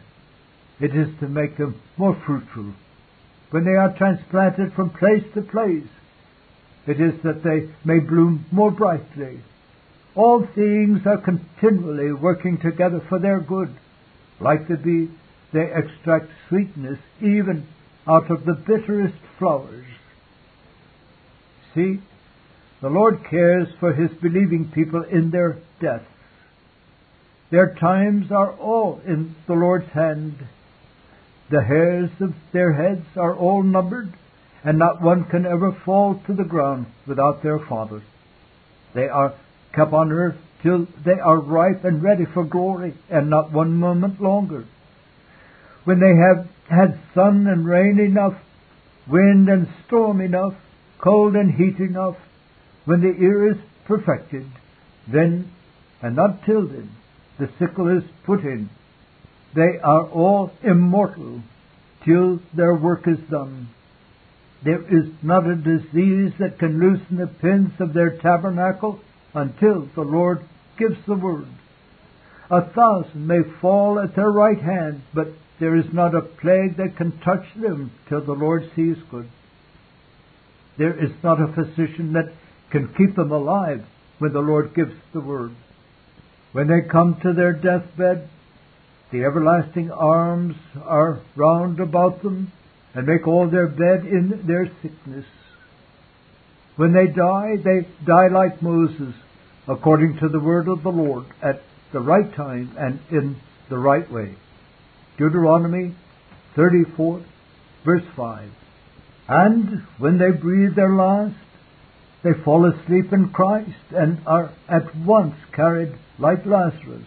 it 0.80 0.96
is 0.96 1.08
to 1.20 1.28
make 1.28 1.58
them 1.58 1.82
more 1.98 2.20
fruitful. 2.26 2.74
When 3.52 3.66
they 3.66 3.76
are 3.76 3.98
transplanted 3.98 4.74
from 4.74 4.92
place 4.92 5.24
to 5.34 5.42
place, 5.42 5.88
it 6.88 7.00
is 7.02 7.14
that 7.24 7.44
they 7.44 7.70
may 7.84 8.00
bloom 8.00 8.46
more 8.52 8.72
brightly. 8.72 9.42
All 10.16 10.46
things 10.56 11.02
are 11.06 11.18
continually 11.18 12.12
working 12.14 12.58
together 12.58 13.02
for 13.10 13.20
their 13.20 13.40
good. 13.40 13.76
Like 14.40 14.68
the 14.68 14.78
bee, 14.78 15.10
they 15.54 15.72
extract 15.74 16.30
sweetness 16.48 17.00
even 17.22 17.68
out 18.08 18.32
of 18.32 18.46
the 18.46 18.54
bitterest 18.54 19.18
flowers. 19.38 19.86
See, 21.76 22.00
the 22.82 22.90
Lord 22.90 23.26
cares 23.30 23.68
for 23.80 23.94
His 23.94 24.12
believing 24.22 24.72
people 24.74 25.04
in 25.04 25.32
their 25.32 25.60
deaths. 25.82 26.06
Their 27.52 27.76
times 27.76 28.32
are 28.32 28.54
all 28.54 29.02
in 29.06 29.36
the 29.48 29.54
Lord's 29.54 29.90
hand. 29.94 30.36
The 31.50 31.64
hairs 31.64 32.12
of 32.20 32.34
their 32.54 32.74
heads 32.74 33.06
are 33.16 33.36
all 33.36 33.64
numbered 33.64 34.14
and 34.64 34.78
not 34.78 35.02
one 35.02 35.26
can 35.26 35.46
ever 35.46 35.72
fall 35.86 36.22
to 36.28 36.34
the 36.34 36.44
ground 36.44 36.88
without 37.08 37.42
their 37.42 37.60
Father. 37.60 38.02
They 38.94 39.08
are 39.08 39.34
kept 39.74 39.94
on 39.94 40.12
earth 40.12 40.38
till 40.62 40.88
they 41.06 41.20
are 41.20 41.40
ripe 41.40 41.86
and 41.86 42.04
ready 42.04 42.26
for 42.34 42.44
glory, 42.44 42.94
and 43.10 43.30
not 43.30 43.52
one 43.52 43.76
moment 43.76 44.22
longer. 44.22 44.66
When 45.86 46.00
they 46.00 46.16
have 46.16 46.50
had 46.70 47.00
sun 47.14 47.48
and 47.48 47.66
rain 47.66 48.00
enough, 48.00 48.34
wind 49.10 49.48
and 49.48 49.68
storm 49.88 50.20
enough, 50.20 50.56
cold 51.00 51.36
and 51.36 51.52
heat 51.52 51.80
enough, 51.80 52.18
when 52.86 53.02
the 53.02 53.16
ear 53.24 53.52
is 53.52 53.58
perfected, 53.86 54.46
then, 55.12 55.52
and 56.02 56.16
not 56.16 56.44
till 56.46 56.68
then, 56.68 56.90
the 57.40 57.50
sickle 57.58 57.88
is 57.98 58.04
put 58.26 58.42
in. 58.42 58.70
They 59.56 59.80
are 59.84 60.06
all 60.08 60.52
immortal 60.64 61.42
till 62.06 62.40
their 62.56 62.76
work 62.76 63.08
is 63.08 63.20
done. 63.30 63.70
There 64.64 64.82
is 64.82 65.10
not 65.24 65.48
a 65.48 65.56
disease 65.56 66.34
that 66.40 66.60
can 66.60 66.80
loosen 66.80 67.18
the 67.18 67.28
pins 67.28 67.72
of 67.80 67.94
their 67.94 68.18
tabernacle 68.18 69.00
until 69.34 69.88
the 69.96 70.02
Lord 70.02 70.40
gives 70.78 70.98
the 71.08 71.16
word. 71.16 71.48
A 72.52 72.62
thousand 72.62 73.28
may 73.28 73.40
fall 73.62 74.00
at 74.00 74.16
their 74.16 74.32
right 74.32 74.60
hand, 74.60 75.04
but 75.14 75.28
there 75.60 75.76
is 75.76 75.86
not 75.94 76.16
a 76.16 76.22
plague 76.22 76.78
that 76.78 76.98
can 76.98 77.20
touch 77.20 77.46
them 77.56 77.92
till 78.08 78.22
the 78.22 78.34
Lord 78.34 78.70
sees 78.76 78.98
good. 79.12 79.30
There 80.80 80.98
is 80.98 81.12
not 81.22 81.42
a 81.42 81.54
physician 81.54 82.14
that 82.14 82.32
can 82.72 82.94
keep 82.98 83.18
them 83.18 83.32
alive 83.32 83.84
when 84.20 84.32
the 84.32 84.40
Lord 84.40 84.74
gives 84.74 84.94
the 85.14 85.20
word. 85.20 85.52
When 86.54 86.68
they 86.68 86.90
come 86.90 87.20
to 87.22 87.34
their 87.34 87.52
deathbed, 87.52 88.30
the 89.12 89.26
everlasting 89.26 89.92
arms 89.92 90.56
are 90.82 91.22
round 91.36 91.82
about 91.82 92.24
them 92.24 92.54
and 92.96 93.06
make 93.06 93.28
all 93.28 93.50
their 93.50 93.68
bed 93.68 94.06
in 94.06 94.44
their 94.48 94.68
sickness. 94.82 95.26
When 96.78 96.94
they 96.94 97.08
die, 97.08 97.58
they 97.58 97.86
die 98.06 98.30
like 98.34 98.62
Moses, 98.62 99.14
according 99.68 100.20
to 100.20 100.30
the 100.30 100.40
word 100.40 100.70
of 100.70 100.84
the 100.84 100.90
Lord, 100.90 101.26
at 101.44 101.62
the 101.92 102.00
right 102.00 102.34
time 102.36 102.74
and 102.80 103.00
in 103.12 103.36
the 103.70 103.78
right 103.78 104.10
way. 104.10 104.36
Deuteronomy 105.18 105.94
34, 106.56 107.26
verse 107.84 108.06
5. 108.16 108.50
And 109.30 109.84
when 110.00 110.18
they 110.18 110.32
breathe 110.32 110.76
their 110.76 110.90
last, 110.90 111.36
they 112.24 112.32
fall 112.44 112.66
asleep 112.66 113.14
in 113.14 113.30
Christ 113.30 113.92
and 113.92 114.18
are 114.26 114.52
at 114.68 114.96
once 114.96 115.36
carried, 115.56 115.94
like 116.18 116.48
Lazarus, 116.48 117.06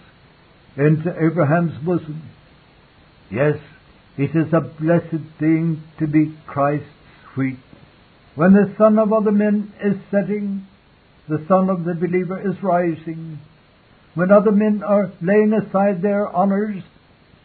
into 0.77 1.13
Abraham's 1.21 1.77
bosom. 1.85 2.23
Yes, 3.29 3.57
it 4.17 4.31
is 4.37 4.53
a 4.53 4.61
blessed 4.61 5.25
thing 5.41 5.83
to 5.99 6.07
be 6.07 6.33
Christ's 6.47 6.87
sweet. 7.35 7.59
When 8.37 8.53
the 8.53 8.73
sun 8.79 9.01
of 9.01 9.13
other 9.13 9.33
men 9.33 9.73
is 9.83 9.97
setting, 10.13 10.67
the 11.29 11.45
sun 11.49 11.69
of 11.71 11.85
the 11.85 11.95
believer 11.95 12.39
is 12.39 12.63
rising. 12.63 13.41
When 14.15 14.31
other 14.31 14.53
men 14.53 14.83
are 14.85 15.11
laying 15.21 15.53
aside 15.53 16.03
their 16.03 16.29
honors, 16.29 16.85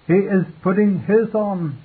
he 0.05 0.13
is 0.13 0.45
putting 0.61 0.99
his 0.99 1.33
on. 1.33 1.79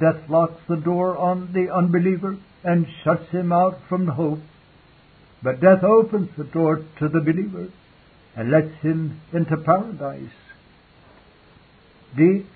Death 0.00 0.28
locks 0.28 0.60
the 0.66 0.76
door 0.76 1.16
on 1.16 1.52
the 1.52 1.72
unbeliever 1.72 2.38
and 2.64 2.86
shuts 3.04 3.28
him 3.30 3.52
out 3.52 3.78
from 3.88 4.06
hope. 4.06 4.40
But 5.42 5.60
death 5.60 5.84
opens 5.84 6.30
the 6.36 6.44
door 6.44 6.82
to 6.98 7.08
the 7.08 7.20
believer 7.20 7.68
and 8.34 8.50
lets 8.50 8.74
him 8.82 9.20
into 9.32 9.56
paradise. 9.58 10.32
D. 12.16 12.46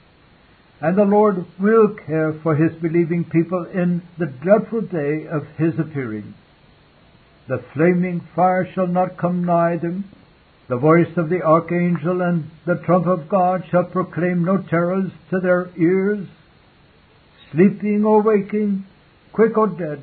And 0.81 0.99
the 0.99 1.05
Lord 1.05 1.47
will 1.59 1.95
care 2.07 2.33
for 2.43 2.57
his 2.57 2.73
believing 2.81 3.25
people 3.25 3.65
in 3.65 4.03
the 4.19 4.27
dreadful 4.27 4.83
day 4.83 5.27
of 5.27 5.47
his 5.57 5.79
appearing. 5.79 6.35
The 7.49 7.63
flaming 7.75 8.27
fire 8.35 8.67
shall 8.75 8.87
not 8.87 9.17
come 9.19 9.45
nigh 9.45 9.77
them. 9.77 10.05
The 10.69 10.77
voice 10.77 11.17
of 11.17 11.29
the 11.29 11.43
archangel 11.43 12.23
and 12.23 12.51
the 12.67 12.77
trump 12.77 13.07
of 13.07 13.29
God 13.29 13.65
shall 13.71 13.85
proclaim 13.85 14.45
no 14.45 14.59
terrors 14.59 15.11
to 15.31 15.41
their 15.41 15.71
ears. 15.77 16.27
Sleeping 17.55 18.05
or 18.05 18.21
waking, 18.23 18.85
quick 19.33 19.57
or 19.57 19.69
dead, 19.69 20.03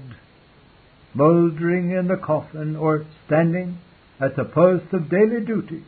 mouldering 1.14 1.92
in 1.92 2.08
the 2.08 2.16
coffin 2.16 2.78
or 2.78 3.06
standing 3.26 3.78
at 4.22 4.38
the 4.38 4.46
post 4.46 4.86
of 4.94 5.10
daily 5.10 5.44
duty, 5.46 5.84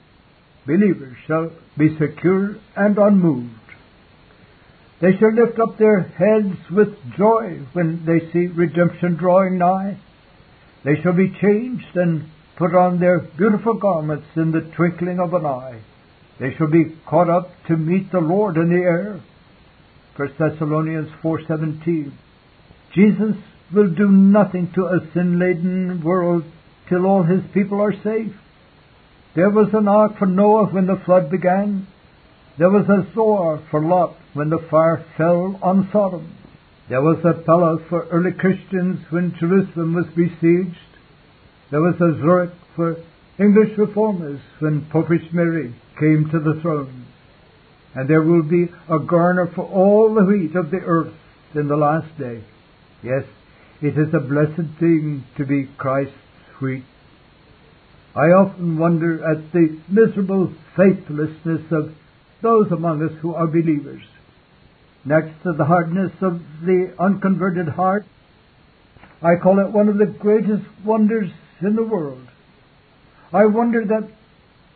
believers 0.67 1.15
shall 1.25 1.51
be 1.77 1.97
secure 1.97 2.57
and 2.75 2.97
unmoved. 2.97 3.49
They 4.99 5.15
shall 5.17 5.33
lift 5.33 5.59
up 5.59 5.77
their 5.77 6.01
heads 6.01 6.57
with 6.69 6.95
joy 7.17 7.59
when 7.73 8.05
they 8.05 8.31
see 8.31 8.47
redemption 8.47 9.15
drawing 9.15 9.57
nigh. 9.57 9.97
They 10.83 11.01
shall 11.01 11.13
be 11.13 11.33
changed 11.41 11.95
and 11.95 12.29
put 12.57 12.75
on 12.75 12.99
their 12.99 13.19
beautiful 13.19 13.75
garments 13.75 14.27
in 14.35 14.51
the 14.51 14.69
twinkling 14.75 15.19
of 15.19 15.33
an 15.33 15.45
eye. 15.45 15.81
They 16.39 16.53
shall 16.55 16.69
be 16.69 16.97
caught 17.05 17.29
up 17.29 17.51
to 17.67 17.77
meet 17.77 18.11
the 18.11 18.19
Lord 18.19 18.57
in 18.57 18.69
the 18.69 18.83
air. 18.83 19.21
1 20.15 20.29
Thessalonians 20.37 21.09
4:17. 21.23 22.11
Jesus 22.93 23.35
will 23.73 23.89
do 23.89 24.11
nothing 24.11 24.71
to 24.75 24.85
a 24.85 24.99
sin-laden 25.13 26.03
world 26.03 26.43
till 26.87 27.05
all 27.05 27.23
his 27.23 27.41
people 27.53 27.81
are 27.81 27.93
safe. 28.03 28.33
There 29.35 29.49
was 29.49 29.73
an 29.73 29.87
ark 29.87 30.19
for 30.19 30.27
Noah 30.27 30.67
when 30.67 30.85
the 30.85 31.01
flood 31.03 31.31
began. 31.31 31.87
There 32.59 32.69
was 32.69 32.87
a 32.87 33.07
Zoar 33.15 33.59
for 33.71 33.81
Lot 33.81 34.15
when 34.33 34.49
the 34.49 34.59
fire 34.69 35.03
fell 35.17 35.59
on 35.63 35.89
Sodom. 35.91 36.35
There 36.87 37.01
was 37.01 37.17
a 37.25 37.33
Pella 37.33 37.79
for 37.89 38.05
early 38.11 38.33
Christians 38.33 38.99
when 39.09 39.35
Jerusalem 39.39 39.95
was 39.95 40.05
besieged. 40.15 40.77
There 41.71 41.81
was 41.81 41.95
a 41.95 42.13
Zurich 42.19 42.51
for 42.75 42.97
English 43.39 43.75
reformers 43.79 44.41
when 44.59 44.85
Popish 44.91 45.33
Mary 45.33 45.73
came 45.99 46.29
to 46.29 46.39
the 46.39 46.59
throne. 46.61 47.07
And 47.95 48.09
there 48.09 48.23
will 48.23 48.43
be 48.43 48.69
a 48.89 48.99
garner 48.99 49.47
for 49.47 49.65
all 49.65 50.13
the 50.13 50.23
wheat 50.23 50.55
of 50.55 50.71
the 50.71 50.77
earth 50.77 51.13
in 51.53 51.67
the 51.67 51.77
last 51.77 52.17
day. 52.17 52.43
Yes, 53.03 53.25
it 53.81 53.97
is 53.97 54.13
a 54.13 54.19
blessed 54.19 54.79
thing 54.79 55.25
to 55.37 55.45
be 55.45 55.69
Christ's 55.77 56.13
wheat. 56.59 56.85
I 58.15 58.27
often 58.31 58.77
wonder 58.77 59.23
at 59.25 59.51
the 59.51 59.79
miserable 59.89 60.53
faithlessness 60.75 61.71
of 61.71 61.93
those 62.41 62.71
among 62.71 63.03
us 63.03 63.11
who 63.21 63.33
are 63.33 63.47
believers. 63.47 64.03
Next 65.05 65.43
to 65.43 65.53
the 65.53 65.65
hardness 65.65 66.11
of 66.21 66.41
the 66.61 66.93
unconverted 66.99 67.67
heart, 67.69 68.05
I 69.21 69.35
call 69.35 69.59
it 69.59 69.71
one 69.71 69.89
of 69.89 69.97
the 69.97 70.05
greatest 70.05 70.63
wonders 70.85 71.29
in 71.61 71.75
the 71.75 71.83
world. 71.83 72.27
I 73.31 73.45
wonder 73.45 73.85
that 73.85 74.09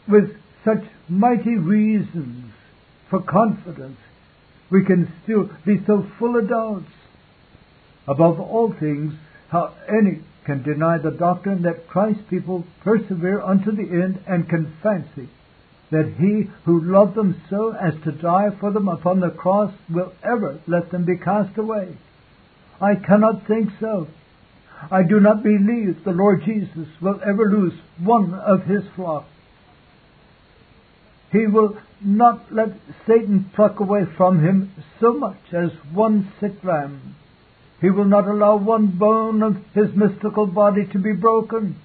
with 0.07 0.35
such 0.65 0.83
mighty 1.07 1.55
reasons 1.55 2.46
for 3.09 3.21
confidence, 3.21 3.97
we 4.69 4.83
can 4.83 5.11
still 5.23 5.49
be 5.65 5.77
so 5.85 6.05
full 6.19 6.37
of 6.37 6.49
doubts. 6.49 6.91
Above 8.07 8.39
all 8.39 8.73
things, 8.79 9.13
how 9.49 9.73
any 9.87 10.21
can 10.45 10.63
deny 10.63 10.97
the 10.97 11.11
doctrine 11.11 11.63
that 11.63 11.87
Christ's 11.87 12.23
people 12.29 12.65
persevere 12.83 13.41
unto 13.41 13.71
the 13.71 13.83
end 13.83 14.23
and 14.27 14.47
can 14.47 14.73
fancy 14.81 15.29
that 15.91 16.15
he 16.19 16.49
who 16.65 16.81
loved 16.81 17.15
them 17.15 17.41
so 17.49 17.71
as 17.71 17.93
to 18.03 18.11
die 18.11 18.49
for 18.59 18.71
them 18.71 18.87
upon 18.87 19.19
the 19.19 19.29
cross 19.29 19.73
will 19.89 20.11
ever 20.23 20.59
let 20.67 20.91
them 20.91 21.05
be 21.05 21.17
cast 21.17 21.57
away. 21.57 21.97
I 22.81 22.95
cannot 22.95 23.47
think 23.47 23.69
so. 23.79 24.07
I 24.91 25.03
do 25.03 25.19
not 25.19 25.43
believe 25.43 26.03
the 26.03 26.11
Lord 26.11 26.43
Jesus 26.45 26.87
will 27.01 27.19
ever 27.25 27.49
lose 27.49 27.73
one 27.99 28.33
of 28.33 28.63
his 28.63 28.83
flock. 28.95 29.25
He 31.31 31.45
will 31.45 31.77
not 32.01 32.53
let 32.53 32.69
Satan 33.05 33.49
pluck 33.53 33.79
away 33.79 34.05
from 34.15 34.39
him 34.39 34.71
so 34.99 35.13
much 35.13 35.53
as 35.53 35.71
one 35.93 36.31
sick 36.39 36.63
lamb. 36.63 37.15
He 37.81 37.89
will 37.89 38.05
not 38.05 38.27
allow 38.27 38.55
one 38.55 38.97
bone 38.97 39.43
of 39.43 39.57
his 39.73 39.95
mystical 39.95 40.47
body 40.47 40.85
to 40.93 40.99
be 40.99 41.13
broken. 41.13 41.75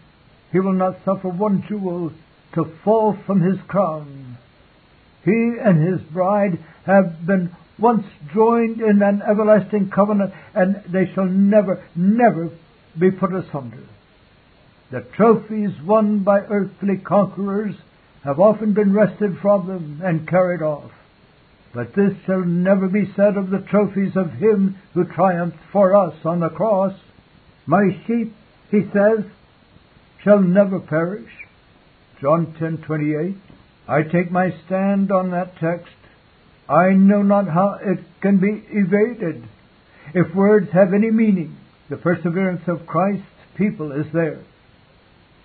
He 0.52 0.60
will 0.60 0.72
not 0.72 1.04
suffer 1.04 1.28
one 1.28 1.64
jewel 1.68 2.12
to 2.54 2.64
fall 2.84 3.16
from 3.26 3.40
his 3.40 3.58
crown. 3.66 4.38
He 5.24 5.56
and 5.62 5.82
his 5.82 6.00
bride 6.12 6.58
have 6.84 7.26
been 7.26 7.50
once 7.78 8.06
joined 8.32 8.80
in 8.80 9.02
an 9.02 9.22
everlasting 9.22 9.90
covenant, 9.90 10.32
and 10.54 10.82
they 10.88 11.10
shall 11.14 11.26
never, 11.26 11.82
never 11.96 12.50
be 12.98 13.10
put 13.10 13.32
asunder. 13.34 13.84
The 14.90 15.00
trophies 15.16 15.72
won 15.82 16.22
by 16.22 16.40
earthly 16.40 16.98
conquerors 16.98 17.74
have 18.24 18.38
often 18.38 18.72
been 18.72 18.92
wrested 18.92 19.38
from 19.40 19.66
them 19.66 20.00
and 20.04 20.28
carried 20.28 20.62
off. 20.62 20.90
But 21.74 21.94
this 21.94 22.12
shall 22.26 22.44
never 22.44 22.86
be 22.88 23.12
said 23.16 23.36
of 23.36 23.50
the 23.50 23.64
trophies 23.70 24.16
of 24.16 24.32
him 24.32 24.76
who 24.94 25.04
triumphed 25.04 25.58
for 25.72 25.96
us 25.96 26.14
on 26.24 26.40
the 26.40 26.50
cross. 26.50 26.94
My 27.66 27.88
sheep, 28.06 28.34
he 28.70 28.82
says, 28.92 29.24
shall 30.22 30.40
never 30.40 30.78
perish. 30.78 31.30
John 32.20 32.54
10:28. 32.60 33.36
I 33.88 34.02
take 34.02 34.30
my 34.30 34.54
stand 34.66 35.10
on 35.10 35.30
that 35.30 35.56
text. 35.56 35.92
I 36.68 36.90
know 36.90 37.22
not 37.22 37.48
how 37.48 37.78
it 37.82 37.98
can 38.20 38.38
be 38.38 38.62
evaded. 38.70 39.42
If 40.14 40.34
words 40.34 40.70
have 40.72 40.94
any 40.94 41.10
meaning, 41.10 41.56
the 41.90 41.96
perseverance 41.96 42.62
of 42.68 42.86
Christ's 42.86 43.24
people 43.56 43.92
is 43.92 44.06
there. 44.12 44.38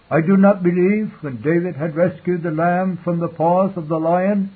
I 0.10 0.22
do 0.22 0.38
not 0.38 0.63
believe 0.63 1.12
when 1.22 1.41
David 1.41 1.76
had 1.76 1.96
rescued 1.96 2.43
the 2.43 2.52
lamb 2.52 3.00
from 3.04 3.20
the 3.20 3.28
paws 3.28 3.72
of 3.76 3.89
the 3.89 4.00
lion 4.00 4.56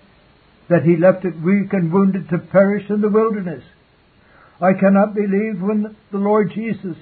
that 0.70 0.84
he 0.84 0.96
left 0.96 1.26
it 1.26 1.42
weak 1.42 1.74
and 1.74 1.92
wounded 1.92 2.30
to 2.30 2.38
perish 2.38 2.90
in 2.90 3.02
the 3.02 3.10
wilderness. 3.10 3.64
I 4.62 4.74
cannot 4.74 5.14
believe 5.14 5.62
when 5.62 5.96
the 6.12 6.18
Lord 6.18 6.52
Jesus 6.54 6.96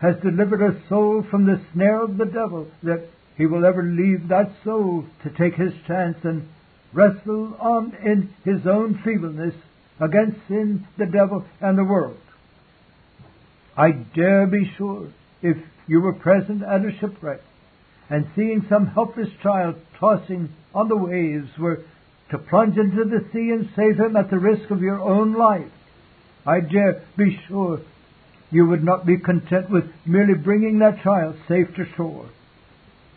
has 0.00 0.14
delivered 0.22 0.62
a 0.62 0.88
soul 0.88 1.24
from 1.28 1.46
the 1.46 1.60
snare 1.72 2.02
of 2.02 2.18
the 2.18 2.26
devil 2.26 2.68
that 2.84 3.08
he 3.36 3.46
will 3.46 3.64
ever 3.64 3.82
leave 3.82 4.28
that 4.28 4.52
soul 4.62 5.04
to 5.24 5.30
take 5.30 5.54
his 5.54 5.72
chance 5.86 6.18
and 6.22 6.48
wrestle 6.92 7.56
on 7.58 7.96
in 8.04 8.32
his 8.44 8.64
own 8.66 9.00
feebleness 9.02 9.54
against 9.98 10.36
sin, 10.46 10.86
the 10.98 11.06
devil, 11.06 11.44
and 11.60 11.76
the 11.76 11.84
world. 11.84 12.18
I 13.76 13.92
dare 13.92 14.46
be 14.46 14.70
sure 14.76 15.08
if 15.40 15.56
you 15.88 16.00
were 16.00 16.12
present 16.12 16.62
at 16.62 16.84
a 16.84 16.92
shipwreck 17.00 17.40
and 18.10 18.26
seeing 18.36 18.66
some 18.68 18.86
helpless 18.86 19.28
child 19.42 19.76
tossing 19.98 20.50
on 20.74 20.88
the 20.88 20.96
waves 20.96 21.48
were 21.58 21.84
to 22.30 22.38
plunge 22.38 22.76
into 22.76 23.04
the 23.04 23.24
sea 23.32 23.50
and 23.50 23.68
save 23.76 23.98
him 23.98 24.16
at 24.16 24.30
the 24.30 24.38
risk 24.38 24.70
of 24.70 24.80
your 24.80 25.00
own 25.00 25.34
life, 25.34 25.70
I 26.46 26.60
dare 26.60 27.04
be 27.16 27.38
sure 27.46 27.80
you 28.50 28.66
would 28.66 28.84
not 28.84 29.06
be 29.06 29.18
content 29.18 29.70
with 29.70 29.84
merely 30.04 30.34
bringing 30.34 30.78
that 30.80 31.02
child 31.02 31.36
safe 31.48 31.68
to 31.76 31.84
shore. 31.96 32.28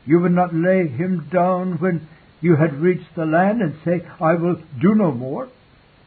You 0.06 0.19
would 0.19 0.32
not 0.32 0.54
lay 0.54 0.88
him 0.88 1.28
down 1.32 1.78
when 1.80 2.08
you 2.41 2.56
had 2.56 2.80
reached 2.80 3.15
the 3.15 3.26
land 3.26 3.62
and 3.62 3.76
say, 3.84 4.06
I 4.21 4.36
will 4.36 4.56
do 4.80 4.93
no 4.93 5.12
more. 5.12 5.50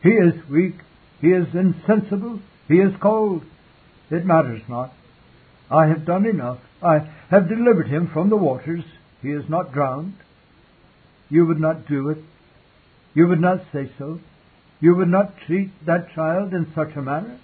He 0.02 0.10
is 0.10 0.34
weak. 0.48 0.76
He 1.20 1.28
is 1.28 1.46
insensible. 1.52 2.40
He 2.68 2.76
is 2.76 2.92
cold. 3.02 3.42
It 4.10 4.24
matters 4.24 4.62
not. 4.68 4.92
I 5.70 5.86
have 5.88 6.06
done 6.06 6.26
enough. 6.26 6.60
I 6.82 7.00
have 7.30 7.48
delivered 7.48 7.88
him 7.88 8.08
from 8.12 8.30
the 8.30 8.36
waters. 8.36 8.84
He 9.22 9.30
is 9.30 9.48
not 9.48 9.72
drowned. 9.72 10.14
You 11.28 11.46
would 11.46 11.60
not 11.60 11.86
do 11.88 12.08
it. 12.10 12.18
You 13.14 13.26
would 13.26 13.40
not 13.40 13.62
say 13.72 13.90
so. 13.98 14.20
You 14.80 14.94
would 14.94 15.08
not 15.08 15.34
treat 15.46 15.70
that 15.86 16.14
child 16.14 16.52
in 16.52 16.72
such 16.74 16.94
a 16.96 17.02
manner. 17.02 17.38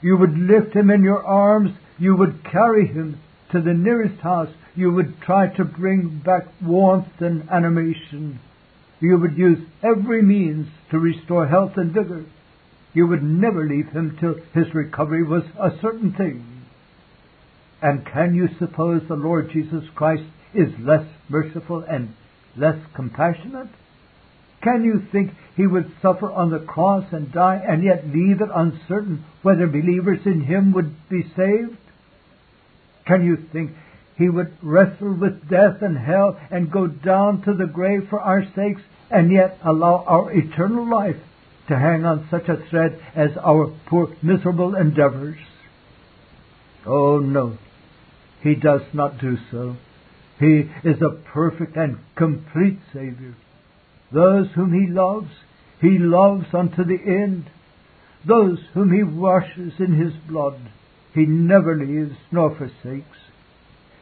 You 0.00 0.16
would 0.16 0.38
lift 0.38 0.74
him 0.74 0.90
in 0.90 1.02
your 1.02 1.24
arms. 1.24 1.70
You 1.98 2.16
would 2.16 2.44
carry 2.44 2.86
him 2.86 3.20
to 3.52 3.60
the 3.60 3.74
nearest 3.74 4.20
house. 4.20 4.52
You 4.74 4.90
would 4.92 5.20
try 5.20 5.48
to 5.48 5.64
bring 5.64 6.22
back 6.24 6.46
warmth 6.62 7.20
and 7.20 7.48
animation. 7.50 8.40
You 9.00 9.18
would 9.18 9.36
use 9.36 9.58
every 9.82 10.22
means 10.22 10.68
to 10.90 10.98
restore 10.98 11.46
health 11.46 11.72
and 11.76 11.92
vigor. 11.92 12.24
You 12.94 13.06
would 13.06 13.22
never 13.22 13.66
leave 13.66 13.88
him 13.88 14.16
till 14.18 14.36
his 14.54 14.74
recovery 14.74 15.22
was 15.22 15.44
a 15.60 15.70
certain 15.82 16.14
thing. 16.14 16.55
And 17.82 18.06
can 18.06 18.34
you 18.34 18.48
suppose 18.58 19.02
the 19.08 19.14
Lord 19.14 19.50
Jesus 19.52 19.84
Christ 19.94 20.24
is 20.54 20.68
less 20.80 21.06
merciful 21.28 21.84
and 21.88 22.14
less 22.56 22.78
compassionate? 22.94 23.68
Can 24.62 24.82
you 24.82 25.06
think 25.12 25.32
he 25.56 25.66
would 25.66 25.92
suffer 26.02 26.30
on 26.30 26.50
the 26.50 26.58
cross 26.58 27.04
and 27.12 27.30
die 27.32 27.62
and 27.66 27.84
yet 27.84 28.06
leave 28.06 28.40
it 28.40 28.48
uncertain 28.54 29.24
whether 29.42 29.66
believers 29.66 30.20
in 30.24 30.40
him 30.40 30.72
would 30.72 31.08
be 31.08 31.22
saved? 31.36 31.76
Can 33.06 33.24
you 33.24 33.36
think 33.52 33.72
he 34.16 34.28
would 34.28 34.56
wrestle 34.62 35.14
with 35.14 35.48
death 35.48 35.82
and 35.82 35.96
hell 35.96 36.40
and 36.50 36.72
go 36.72 36.86
down 36.86 37.42
to 37.42 37.54
the 37.54 37.66
grave 37.66 38.08
for 38.08 38.20
our 38.20 38.42
sakes 38.56 38.82
and 39.10 39.30
yet 39.30 39.58
allow 39.64 40.04
our 40.06 40.32
eternal 40.32 40.88
life 40.88 41.16
to 41.68 41.78
hang 41.78 42.04
on 42.04 42.26
such 42.30 42.48
a 42.48 42.56
thread 42.70 43.00
as 43.14 43.30
our 43.44 43.72
poor 43.86 44.16
miserable 44.22 44.74
endeavors? 44.74 45.38
Oh 46.86 47.18
no, 47.18 47.58
he 48.46 48.54
does 48.54 48.82
not 48.92 49.18
do 49.18 49.36
so. 49.50 49.76
He 50.38 50.70
is 50.84 51.00
a 51.02 51.22
perfect 51.32 51.76
and 51.76 51.98
complete 52.14 52.78
Savior. 52.92 53.34
Those 54.12 54.46
whom 54.54 54.72
He 54.72 54.92
loves, 54.92 55.30
He 55.80 55.98
loves 55.98 56.46
unto 56.52 56.84
the 56.84 56.98
end. 57.04 57.50
Those 58.26 58.58
whom 58.74 58.92
He 58.92 59.02
washes 59.02 59.72
in 59.78 59.92
His 59.94 60.12
blood, 60.28 60.60
He 61.14 61.26
never 61.26 61.76
leaves 61.76 62.16
nor 62.30 62.56
forsakes. 62.56 63.18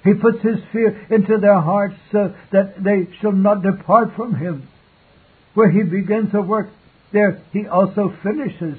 He 0.03 0.13
puts 0.15 0.43
His 0.43 0.59
fear 0.73 1.07
into 1.11 1.39
their 1.39 1.61
hearts 1.61 1.95
so 2.13 2.35
that 2.53 2.83
they 2.83 3.09
shall 3.21 3.33
not 3.33 3.63
depart 3.63 4.15
from 4.17 4.35
Him. 4.35 4.69
Where 5.55 5.71
He 5.71 5.83
begins 5.85 6.35
a 6.35 6.43
work, 6.43 6.69
there 7.13 7.41
He 7.53 7.67
also 7.67 8.13
finishes. 8.23 8.79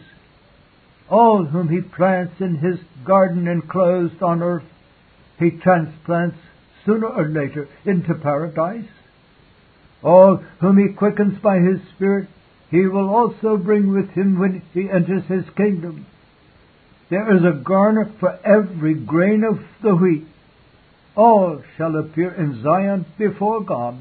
All 1.09 1.45
whom 1.45 1.69
He 1.69 1.81
plants 1.81 2.35
in 2.39 2.57
His 2.57 2.79
garden 3.05 3.47
enclosed 3.47 4.21
on 4.21 4.43
earth, 4.43 4.63
He 5.39 5.51
transplants 5.51 6.37
sooner 6.85 7.07
or 7.07 7.27
later 7.27 7.67
into 7.85 8.13
paradise. 8.13 8.87
All 10.03 10.37
whom 10.59 10.77
he 10.77 10.93
quickens 10.93 11.39
by 11.41 11.59
his 11.59 11.79
Spirit, 11.95 12.27
he 12.69 12.85
will 12.85 13.09
also 13.09 13.57
bring 13.57 13.91
with 13.91 14.09
him 14.11 14.39
when 14.39 14.61
he 14.73 14.89
enters 14.89 15.23
his 15.27 15.45
kingdom. 15.55 16.05
There 17.09 17.35
is 17.35 17.43
a 17.43 17.63
garner 17.63 18.11
for 18.19 18.39
every 18.45 18.93
grain 18.93 19.43
of 19.43 19.59
the 19.83 19.95
wheat. 19.95 20.27
All 21.15 21.61
shall 21.77 21.95
appear 21.95 22.31
in 22.31 22.61
Zion 22.63 23.05
before 23.17 23.63
God. 23.63 23.97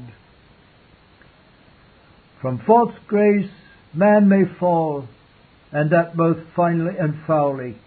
From 2.41 2.59
false 2.65 2.93
grace 3.07 3.49
man 3.93 4.27
may 4.27 4.43
fall, 4.59 5.07
and 5.71 5.91
that 5.91 6.15
both 6.17 6.37
finely 6.55 6.97
and 6.97 7.15
foully. 7.25 7.77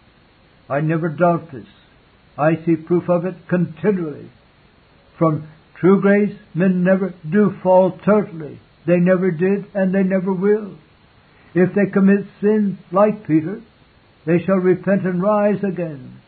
I 0.68 0.80
never 0.80 1.08
doubt 1.08 1.52
this. 1.52 1.66
I 2.38 2.64
see 2.64 2.77
proof 2.77 3.09
of 3.09 3.24
it 3.24 3.35
continually. 3.48 4.31
From 5.18 5.48
true 5.81 6.01
grace, 6.01 6.37
men 6.55 6.85
never 6.85 7.12
do 7.29 7.53
fall 7.62 7.98
totally. 8.05 8.61
They 8.87 8.98
never 8.98 9.31
did, 9.31 9.66
and 9.74 9.92
they 9.92 10.05
never 10.05 10.33
will. 10.33 10.77
If 11.55 11.74
they 11.74 11.90
commit 11.92 12.27
sin, 12.40 12.79
like 12.92 13.27
Peter, 13.27 13.61
they 14.24 14.38
shall 14.44 14.57
repent 14.57 15.05
and 15.05 15.20
rise 15.20 15.62
again. 15.64 16.20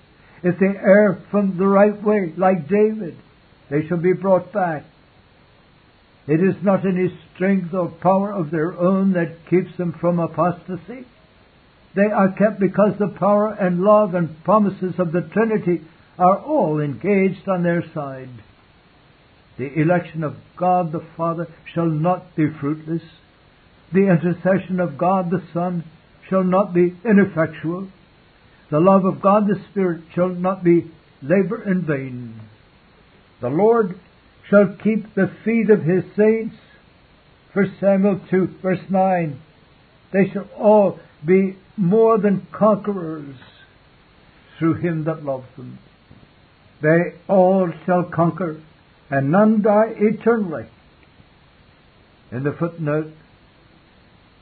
If 0.43 0.59
they 0.59 0.67
err 0.67 1.23
from 1.31 1.57
the 1.57 1.67
right 1.67 2.03
way, 2.03 2.33
like 2.37 2.69
David, 2.69 3.17
they 3.71 3.87
shall 3.87 3.99
be 3.99 4.13
brought 4.13 4.53
back. 4.53 4.85
It 6.27 6.41
is 6.41 6.63
not 6.63 6.85
any 6.87 7.17
strength 7.35 7.73
or 7.73 7.89
power 7.89 8.33
of 8.33 8.51
their 8.51 8.73
own 8.73 9.13
that 9.13 9.49
keeps 9.49 9.77
them 9.77 9.93
from 10.01 10.19
apostasy. 10.19 11.07
They 11.95 12.07
are 12.07 12.33
kept 12.33 12.61
because 12.61 12.99
the 12.99 13.09
power 13.19 13.53
and 13.53 13.81
love 13.81 14.15
and 14.15 14.43
promises 14.45 14.95
of 14.99 15.13
the 15.13 15.23
Trinity 15.23 15.83
are 16.21 16.39
all 16.39 16.81
engaged 16.81 17.49
on 17.49 17.63
their 17.63 17.83
side. 17.95 18.29
The 19.57 19.81
election 19.81 20.23
of 20.23 20.37
God 20.57 20.93
the 20.93 21.05
Father 21.17 21.49
shall 21.75 21.89
not 21.89 22.37
be 22.37 22.47
fruitless. 22.61 23.03
The 23.93 24.09
intercession 24.09 24.81
of 24.81 24.99
God 24.99 25.31
the 25.31 25.43
Son 25.53 25.85
shall 26.29 26.45
not 26.45 26.75
be 26.75 26.95
ineffectual. 27.05 27.89
The 28.71 28.81
love 28.81 29.05
of 29.05 29.23
God 29.23 29.49
the 29.49 29.61
Spirit 29.71 30.03
shall 30.15 30.29
not 30.29 30.63
be 30.63 30.91
labor 31.23 31.63
in 31.63 31.87
vain. 31.87 32.41
The 33.41 33.49
Lord 33.49 33.99
shall 34.49 34.77
keep 34.83 35.15
the 35.15 35.33
feet 35.45 35.71
of 35.71 35.83
his 35.83 36.05
saints. 36.17 36.57
1 37.55 37.77
Samuel 37.81 38.21
2 38.31 38.59
verse 38.63 38.85
9. 38.91 39.41
They 40.13 40.31
shall 40.33 40.49
all 40.59 41.01
be 41.27 41.57
more 41.77 42.19
than 42.19 42.47
conquerors 42.53 43.37
through 44.59 44.75
him 44.75 45.05
that 45.05 45.25
loves 45.25 45.47
them. 45.57 45.79
They 46.83 47.15
all 47.29 47.71
shall 47.85 48.05
conquer 48.05 48.61
and 49.11 49.31
none 49.31 49.63
die 49.63 49.95
eternally. 49.97 50.67
In 52.31 52.45
the 52.45 52.53
footnote, 52.53 53.13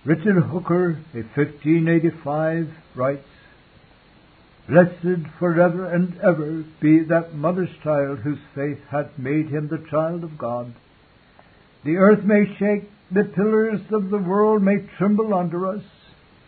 Richard 0.05 0.42
Hooker, 0.42 0.98
in 1.14 1.29
1585, 1.35 2.68
writes, 2.94 3.27
Blessed 4.68 5.27
forever 5.38 5.87
and 5.87 6.18
ever 6.20 6.64
be 6.81 7.01
that 7.05 7.35
mother's 7.35 7.74
child 7.83 8.18
whose 8.18 8.38
faith 8.55 8.79
hath 8.90 9.18
made 9.18 9.48
him 9.48 9.68
the 9.68 9.85
child 9.90 10.22
of 10.22 10.37
God. 10.37 10.74
The 11.85 11.96
earth 11.96 12.22
may 12.22 12.44
shake, 12.59 12.90
the 13.11 13.24
pillars 13.24 13.81
of 13.90 14.11
the 14.11 14.18
world 14.18 14.62
may 14.62 14.87
tremble 14.98 15.33
under 15.33 15.66
us, 15.66 15.83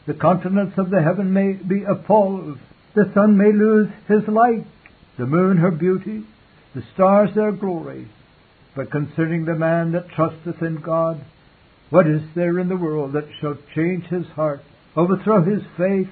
the 0.06 0.14
continents 0.14 0.76
of 0.76 0.90
the 0.90 1.00
heaven 1.02 1.32
may 1.32 1.54
be 1.54 1.82
appalled, 1.84 2.58
the 2.94 3.10
sun 3.14 3.38
may 3.38 3.52
lose 3.52 3.88
his 4.06 4.28
light, 4.28 4.66
the 5.20 5.26
moon 5.26 5.58
her 5.58 5.70
beauty, 5.70 6.24
the 6.74 6.82
stars 6.94 7.28
their 7.34 7.52
glory. 7.52 8.08
But 8.74 8.90
concerning 8.90 9.44
the 9.44 9.54
man 9.54 9.92
that 9.92 10.08
trusteth 10.16 10.62
in 10.62 10.80
God, 10.80 11.22
what 11.90 12.06
is 12.06 12.22
there 12.34 12.58
in 12.58 12.70
the 12.70 12.76
world 12.76 13.12
that 13.12 13.28
shall 13.38 13.58
change 13.74 14.04
his 14.06 14.24
heart, 14.34 14.62
overthrow 14.96 15.42
his 15.42 15.62
faith, 15.76 16.08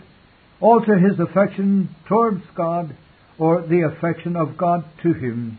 alter 0.60 0.98
his 0.98 1.18
affection 1.18 1.88
towards 2.06 2.42
God, 2.54 2.94
or 3.38 3.62
the 3.62 3.80
affection 3.80 4.36
of 4.36 4.58
God 4.58 4.84
to 5.02 5.14
him? 5.14 5.58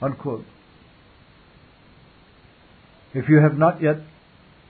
Unquote. 0.00 0.46
If 3.14 3.28
you 3.28 3.38
have 3.38 3.58
not 3.58 3.82
yet 3.82 3.96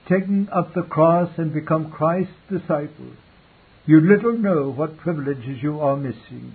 taken 0.09 0.49
up 0.51 0.73
the 0.73 0.81
cross 0.81 1.29
and 1.37 1.53
become 1.53 1.91
Christ's 1.91 2.33
disciple, 2.49 3.11
you 3.85 4.01
little 4.01 4.35
know 4.39 4.71
what 4.71 4.97
privileges 4.97 5.61
you 5.61 5.79
are 5.81 5.95
missing. 5.95 6.53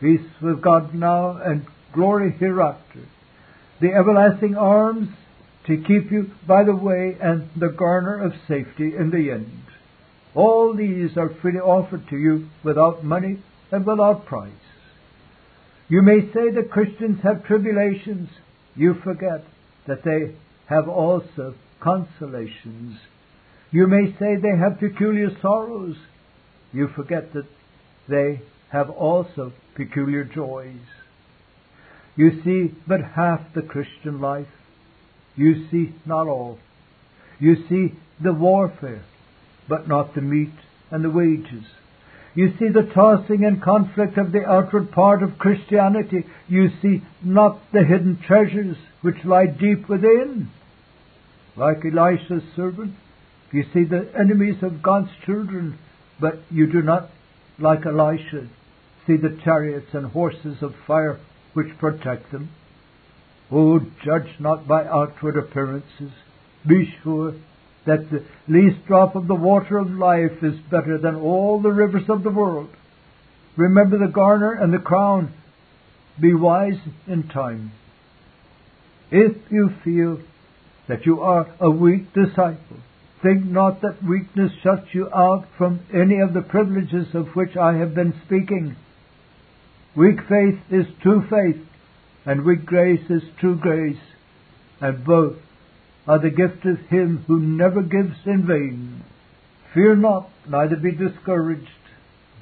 Peace 0.00 0.20
with 0.42 0.62
God 0.62 0.94
now 0.94 1.38
and 1.42 1.66
glory 1.92 2.32
hereafter. 2.38 3.08
The 3.80 3.92
everlasting 3.92 4.54
arms 4.54 5.08
to 5.66 5.76
keep 5.76 6.10
you 6.10 6.30
by 6.46 6.64
the 6.64 6.76
way 6.76 7.16
and 7.20 7.48
the 7.56 7.68
garner 7.68 8.22
of 8.22 8.32
safety 8.46 8.94
in 8.96 9.10
the 9.10 9.30
end. 9.30 9.62
All 10.34 10.74
these 10.74 11.16
are 11.16 11.34
freely 11.40 11.60
offered 11.60 12.08
to 12.10 12.16
you 12.16 12.48
without 12.62 13.04
money 13.04 13.42
and 13.72 13.86
without 13.86 14.26
price. 14.26 14.52
You 15.88 16.02
may 16.02 16.20
say 16.32 16.50
that 16.54 16.70
Christians 16.70 17.20
have 17.22 17.44
tribulations. 17.44 18.28
You 18.74 18.96
forget 19.02 19.44
that 19.86 20.04
they 20.04 20.34
have 20.66 20.88
also 20.88 21.54
consolations. 21.80 22.98
You 23.70 23.86
may 23.86 24.12
say 24.18 24.36
they 24.36 24.58
have 24.58 24.78
peculiar 24.78 25.30
sorrows. 25.40 25.96
You 26.72 26.88
forget 26.94 27.32
that 27.32 27.46
they 28.08 28.42
have 28.70 28.90
also 28.90 29.52
peculiar 29.74 30.24
joys. 30.24 30.80
You 32.16 32.42
see 32.44 32.74
but 32.86 33.00
half 33.14 33.40
the 33.54 33.62
Christian 33.62 34.20
life. 34.20 34.48
You 35.36 35.68
see 35.70 35.94
not 36.04 36.26
all. 36.26 36.58
You 37.38 37.56
see 37.68 37.94
the 38.22 38.32
warfare, 38.32 39.04
but 39.68 39.86
not 39.86 40.14
the 40.14 40.22
meat 40.22 40.54
and 40.90 41.04
the 41.04 41.10
wages. 41.10 41.64
You 42.34 42.52
see 42.58 42.68
the 42.68 42.90
tossing 42.94 43.44
and 43.44 43.62
conflict 43.62 44.18
of 44.18 44.32
the 44.32 44.44
outward 44.44 44.92
part 44.92 45.22
of 45.22 45.38
Christianity. 45.38 46.24
You 46.48 46.68
see 46.82 47.02
not 47.22 47.60
the 47.72 47.84
hidden 47.84 48.20
treasures 48.26 48.76
which 49.02 49.24
lie 49.24 49.46
deep 49.46 49.88
within. 49.88 50.50
Like 51.56 51.78
Elisha's 51.84 52.42
servant, 52.54 52.94
you 53.52 53.64
see 53.72 53.84
the 53.84 54.10
enemies 54.18 54.62
of 54.62 54.82
God's 54.82 55.10
children 55.24 55.78
but 56.20 56.38
you 56.50 56.70
do 56.70 56.82
not, 56.82 57.10
like 57.58 57.86
Elisha, 57.86 58.48
see 59.06 59.16
the 59.16 59.38
chariots 59.44 59.88
and 59.92 60.06
horses 60.06 60.62
of 60.62 60.74
fire 60.86 61.18
which 61.54 61.78
protect 61.78 62.30
them. 62.32 62.50
Oh, 63.50 63.80
judge 64.04 64.40
not 64.40 64.66
by 64.66 64.84
outward 64.84 65.36
appearances. 65.36 66.12
Be 66.66 66.92
sure 67.02 67.34
that 67.86 68.10
the 68.10 68.24
least 68.48 68.84
drop 68.86 69.14
of 69.14 69.28
the 69.28 69.34
water 69.34 69.78
of 69.78 69.90
life 69.90 70.42
is 70.42 70.58
better 70.70 70.98
than 70.98 71.14
all 71.14 71.62
the 71.62 71.70
rivers 71.70 72.08
of 72.08 72.24
the 72.24 72.30
world. 72.30 72.68
Remember 73.56 73.98
the 73.98 74.12
garner 74.12 74.52
and 74.52 74.72
the 74.72 74.78
crown. 74.78 75.32
Be 76.20 76.34
wise 76.34 76.80
in 77.06 77.28
time. 77.28 77.72
If 79.10 79.36
you 79.50 79.70
feel 79.84 80.18
that 80.88 81.06
you 81.06 81.20
are 81.20 81.54
a 81.60 81.70
weak 81.70 82.12
disciple, 82.12 82.78
think 83.26 83.44
not 83.44 83.80
that 83.82 84.04
weakness 84.08 84.52
shuts 84.62 84.86
you 84.92 85.08
out 85.12 85.46
from 85.58 85.80
any 85.92 86.20
of 86.20 86.32
the 86.32 86.42
privileges 86.42 87.08
of 87.12 87.26
which 87.34 87.56
I 87.56 87.74
have 87.74 87.94
been 87.94 88.14
speaking. 88.24 88.76
Weak 89.96 90.18
faith 90.28 90.60
is 90.70 90.86
true 91.02 91.24
faith, 91.28 91.60
and 92.24 92.44
weak 92.44 92.64
grace 92.64 93.10
is 93.10 93.22
true 93.40 93.56
grace, 93.56 94.02
and 94.80 95.04
both 95.04 95.36
are 96.06 96.20
the 96.20 96.30
gift 96.30 96.64
of 96.66 96.78
Him 96.88 97.24
who 97.26 97.40
never 97.40 97.82
gives 97.82 98.14
in 98.26 98.46
vain. 98.46 99.04
Fear 99.74 99.96
not, 99.96 100.30
neither 100.48 100.76
be 100.76 100.92
discouraged. 100.92 101.66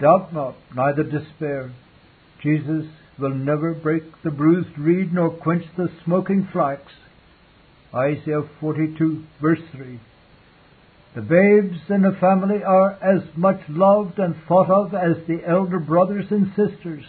Doubt 0.01 0.35
not, 0.35 0.55
neither 0.75 1.03
despair. 1.03 1.73
Jesus 2.43 2.85
will 3.19 3.35
never 3.35 3.73
break 3.73 4.03
the 4.23 4.31
bruised 4.31 4.77
reed 4.77 5.15
nor 5.15 5.31
quench 5.31 5.65
the 5.79 5.89
smoking 6.05 6.47
flax. 6.53 6.83
Isaiah 7.95 8.43
42 8.61 9.25
verse 9.41 9.61
3. 9.73 9.99
The 11.15 11.23
babes 11.23 11.79
in 11.91 12.05
a 12.05 12.19
family 12.19 12.65
are 12.65 12.99
as 13.01 13.23
much 13.37 13.61
loved 13.69 14.19
and 14.19 14.35
thought 14.49 14.69
of 14.69 14.95
as 14.95 15.17
the 15.29 15.47
elder 15.47 15.79
brothers 15.79 16.27
and 16.31 16.49
sisters. 16.57 17.05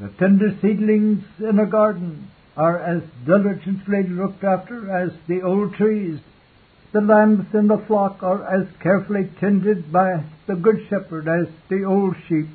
The 0.00 0.08
tender 0.18 0.56
seedlings 0.62 1.22
in 1.38 1.58
a 1.58 1.66
garden 1.66 2.30
are 2.56 2.78
as 2.78 3.02
diligently 3.26 4.04
looked 4.08 4.42
after 4.42 4.90
as 4.90 5.10
the 5.28 5.42
old 5.42 5.74
trees. 5.74 6.18
The 6.92 7.02
lambs 7.02 7.54
in 7.54 7.68
the 7.68 7.84
flock 7.86 8.22
are 8.22 8.42
as 8.42 8.66
carefully 8.82 9.30
tended 9.38 9.92
by 9.92 10.24
the 10.46 10.56
good 10.56 10.86
shepherd 10.88 11.28
as 11.28 11.46
the 11.68 11.84
old 11.84 12.16
sheep. 12.26 12.48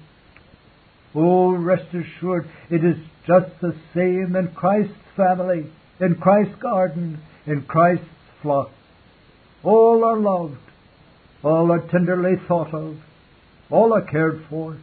Oh, 1.13 1.55
rest 1.55 1.93
assured, 1.93 2.49
it 2.71 2.83
is 2.83 2.97
just 3.27 3.51
the 3.61 3.75
same 3.93 4.35
in 4.35 4.47
Christ's 4.55 4.93
family, 5.15 5.71
in 5.99 6.15
Christ's 6.15 6.55
garden, 6.59 7.19
in 7.45 7.61
Christ's 7.61 8.09
flock. 8.41 8.71
All 9.65 10.03
are 10.05 10.19
loved, 10.19 10.59
all 11.43 11.71
are 11.71 11.87
tenderly 11.89 12.35
thought 12.47 12.71
of, 12.71 12.97
all 13.71 13.93
are 13.93 14.03
cared 14.03 14.45
for, 14.47 14.77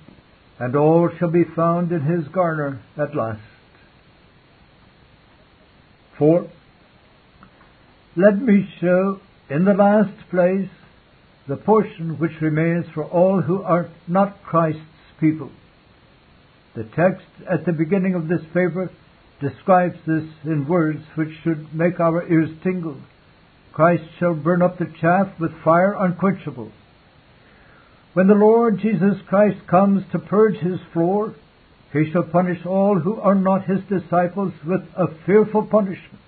and 0.59 0.75
all 0.75 1.09
shall 1.19 1.31
be 1.31 1.45
found 1.55 1.93
in 1.93 2.01
His 2.01 2.27
garner 2.29 2.83
at 2.99 3.15
last. 3.15 3.41
4. 6.19 6.51
Let 8.17 8.43
me 8.43 8.69
show 8.81 9.21
in 9.49 9.65
the 9.65 9.73
last 9.73 10.29
place 10.31 10.69
the 11.49 11.57
portion 11.57 12.19
which 12.19 12.41
remains 12.41 12.87
for 12.93 13.05
all 13.05 13.41
who 13.41 13.63
are 13.63 13.89
not 14.09 14.43
Christ's 14.43 14.81
people. 15.21 15.51
The 16.75 16.85
text 16.85 17.27
at 17.49 17.65
the 17.67 17.73
beginning 17.73 18.15
of 18.15 18.27
this 18.27 18.43
paper 18.53 18.91
describes 19.41 19.97
this 20.07 20.25
in 20.45 20.67
words 20.69 21.01
which 21.15 21.31
should 21.45 21.73
make 21.73 22.01
our 22.01 22.27
ears 22.29 22.51
tingle. 22.65 22.97
Christ 23.73 24.05
shall 24.19 24.35
burn 24.35 24.63
up 24.63 24.79
the 24.79 24.93
chaff 25.01 25.29
with 25.41 25.63
fire 25.65 25.95
unquenchable. 25.99 26.71
When 28.15 28.27
the 28.27 28.35
Lord 28.35 28.79
Jesus 28.81 29.17
Christ 29.27 29.67
comes 29.67 30.05
to 30.13 30.19
purge 30.19 30.57
his 30.57 30.79
floor, 30.93 31.35
he 31.93 32.11
shall 32.11 32.25
punish 32.25 32.65
all 32.67 32.99
who 32.99 33.21
are 33.21 33.35
not 33.35 33.65
his 33.65 33.81
disciples 33.89 34.53
with 34.67 34.83
a 34.97 35.07
fearful 35.25 35.67
punishment. 35.67 36.21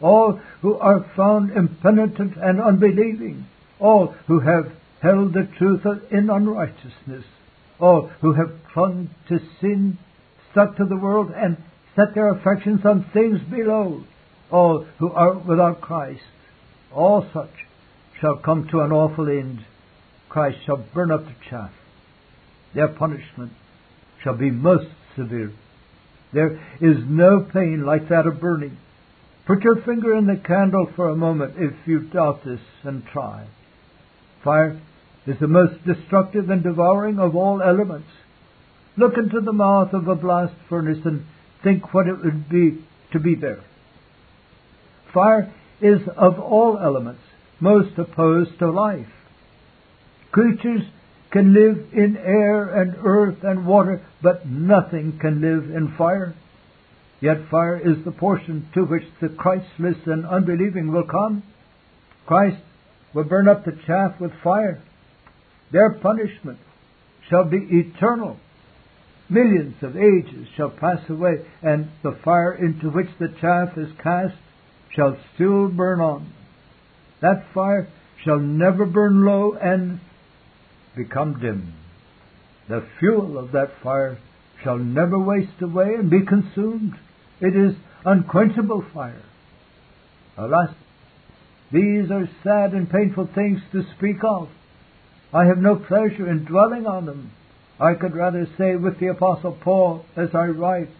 All 0.00 0.40
who 0.60 0.74
are 0.78 1.10
found 1.16 1.50
impenitent 1.52 2.36
and 2.36 2.60
unbelieving. 2.60 3.46
All 3.78 4.14
who 4.26 4.40
have 4.40 4.72
held 5.00 5.32
the 5.32 5.48
truth 5.58 5.84
in 6.10 6.30
unrighteousness. 6.30 7.24
All 7.80 8.10
who 8.20 8.32
have 8.34 8.52
clung 8.72 9.10
to 9.28 9.40
sin, 9.60 9.98
stuck 10.50 10.76
to 10.76 10.84
the 10.84 10.96
world, 10.96 11.32
and 11.34 11.56
set 11.96 12.14
their 12.14 12.28
affections 12.28 12.80
on 12.84 13.10
things 13.12 13.40
below. 13.50 14.04
All 14.50 14.86
who 14.98 15.10
are 15.12 15.38
without 15.38 15.80
Christ. 15.80 16.22
All 16.94 17.26
such 17.32 17.66
shall 18.20 18.36
come 18.36 18.68
to 18.68 18.80
an 18.80 18.92
awful 18.92 19.28
end. 19.28 19.64
Christ 20.28 20.58
shall 20.64 20.84
burn 20.94 21.10
up 21.10 21.24
the 21.24 21.34
chaff. 21.48 21.72
Their 22.74 22.88
punishment 22.88 23.52
shall 24.22 24.36
be 24.36 24.50
most 24.50 24.88
severe. 25.16 25.52
There 26.32 26.60
is 26.80 26.98
no 27.06 27.40
pain 27.40 27.84
like 27.84 28.08
that 28.08 28.26
of 28.26 28.40
burning. 28.40 28.78
Put 29.46 29.62
your 29.62 29.82
finger 29.82 30.16
in 30.16 30.26
the 30.26 30.36
candle 30.36 30.90
for 30.94 31.08
a 31.08 31.16
moment 31.16 31.54
if 31.58 31.74
you 31.86 32.00
doubt 32.00 32.44
this 32.44 32.60
and 32.84 33.04
try. 33.04 33.46
Fire 34.42 34.80
is 35.26 35.38
the 35.40 35.48
most 35.48 35.84
destructive 35.84 36.48
and 36.48 36.62
devouring 36.62 37.18
of 37.18 37.36
all 37.36 37.60
elements. 37.60 38.08
Look 38.96 39.16
into 39.16 39.40
the 39.40 39.52
mouth 39.52 39.92
of 39.92 40.08
a 40.08 40.14
blast 40.14 40.54
furnace 40.68 41.04
and 41.04 41.24
think 41.62 41.92
what 41.92 42.06
it 42.06 42.24
would 42.24 42.48
be 42.48 42.84
to 43.12 43.20
be 43.20 43.34
there. 43.34 43.62
Fire 45.12 45.52
is 45.82 46.00
of 46.16 46.38
all 46.38 46.78
elements 46.78 47.20
most 47.60 47.98
opposed 47.98 48.58
to 48.58 48.70
life. 48.70 49.06
Creatures 50.30 50.82
can 51.30 51.54
live 51.54 51.92
in 51.92 52.16
air 52.16 52.80
and 52.80 52.96
earth 53.04 53.38
and 53.42 53.66
water, 53.66 54.04
but 54.22 54.46
nothing 54.46 55.18
can 55.20 55.40
live 55.40 55.74
in 55.74 55.94
fire. 55.96 56.34
Yet 57.20 57.48
fire 57.50 57.78
is 57.78 58.04
the 58.04 58.12
portion 58.12 58.68
to 58.74 58.84
which 58.84 59.04
the 59.20 59.28
Christless 59.28 59.96
and 60.06 60.26
unbelieving 60.26 60.92
will 60.92 61.06
come. 61.06 61.42
Christ 62.26 62.62
will 63.14 63.24
burn 63.24 63.48
up 63.48 63.64
the 63.64 63.78
chaff 63.86 64.20
with 64.20 64.32
fire. 64.42 64.82
Their 65.70 65.90
punishment 65.90 66.58
shall 67.30 67.44
be 67.44 67.58
eternal. 67.70 68.38
Millions 69.28 69.76
of 69.82 69.96
ages 69.96 70.48
shall 70.56 70.70
pass 70.70 71.08
away, 71.08 71.46
and 71.62 71.88
the 72.02 72.18
fire 72.24 72.54
into 72.54 72.90
which 72.90 73.08
the 73.18 73.34
chaff 73.40 73.78
is 73.78 73.88
cast 74.02 74.34
shall 74.94 75.16
still 75.34 75.68
burn 75.68 76.00
on. 76.00 76.32
That 77.20 77.44
fire 77.54 77.88
shall 78.24 78.38
never 78.38 78.86
burn 78.86 79.24
low 79.24 79.54
and 79.54 80.00
become 80.96 81.40
dim. 81.40 81.74
The 82.68 82.86
fuel 82.98 83.38
of 83.38 83.52
that 83.52 83.72
fire 83.82 84.18
shall 84.62 84.78
never 84.78 85.18
waste 85.18 85.60
away 85.60 85.94
and 85.94 86.10
be 86.10 86.24
consumed. 86.24 86.94
It 87.40 87.56
is 87.56 87.74
unquenchable 88.04 88.84
fire. 88.94 89.22
Alas, 90.36 90.70
these 91.72 92.10
are 92.10 92.28
sad 92.42 92.72
and 92.72 92.90
painful 92.90 93.28
things 93.34 93.60
to 93.72 93.84
speak 93.96 94.22
of. 94.22 94.48
I 95.32 95.46
have 95.46 95.58
no 95.58 95.76
pleasure 95.76 96.30
in 96.30 96.44
dwelling 96.44 96.86
on 96.86 97.06
them. 97.06 97.32
I 97.80 97.94
could 97.94 98.14
rather 98.14 98.46
say 98.58 98.76
with 98.76 99.00
the 99.00 99.08
Apostle 99.08 99.58
Paul 99.62 100.04
as 100.16 100.28
I 100.34 100.46
write, 100.46 100.90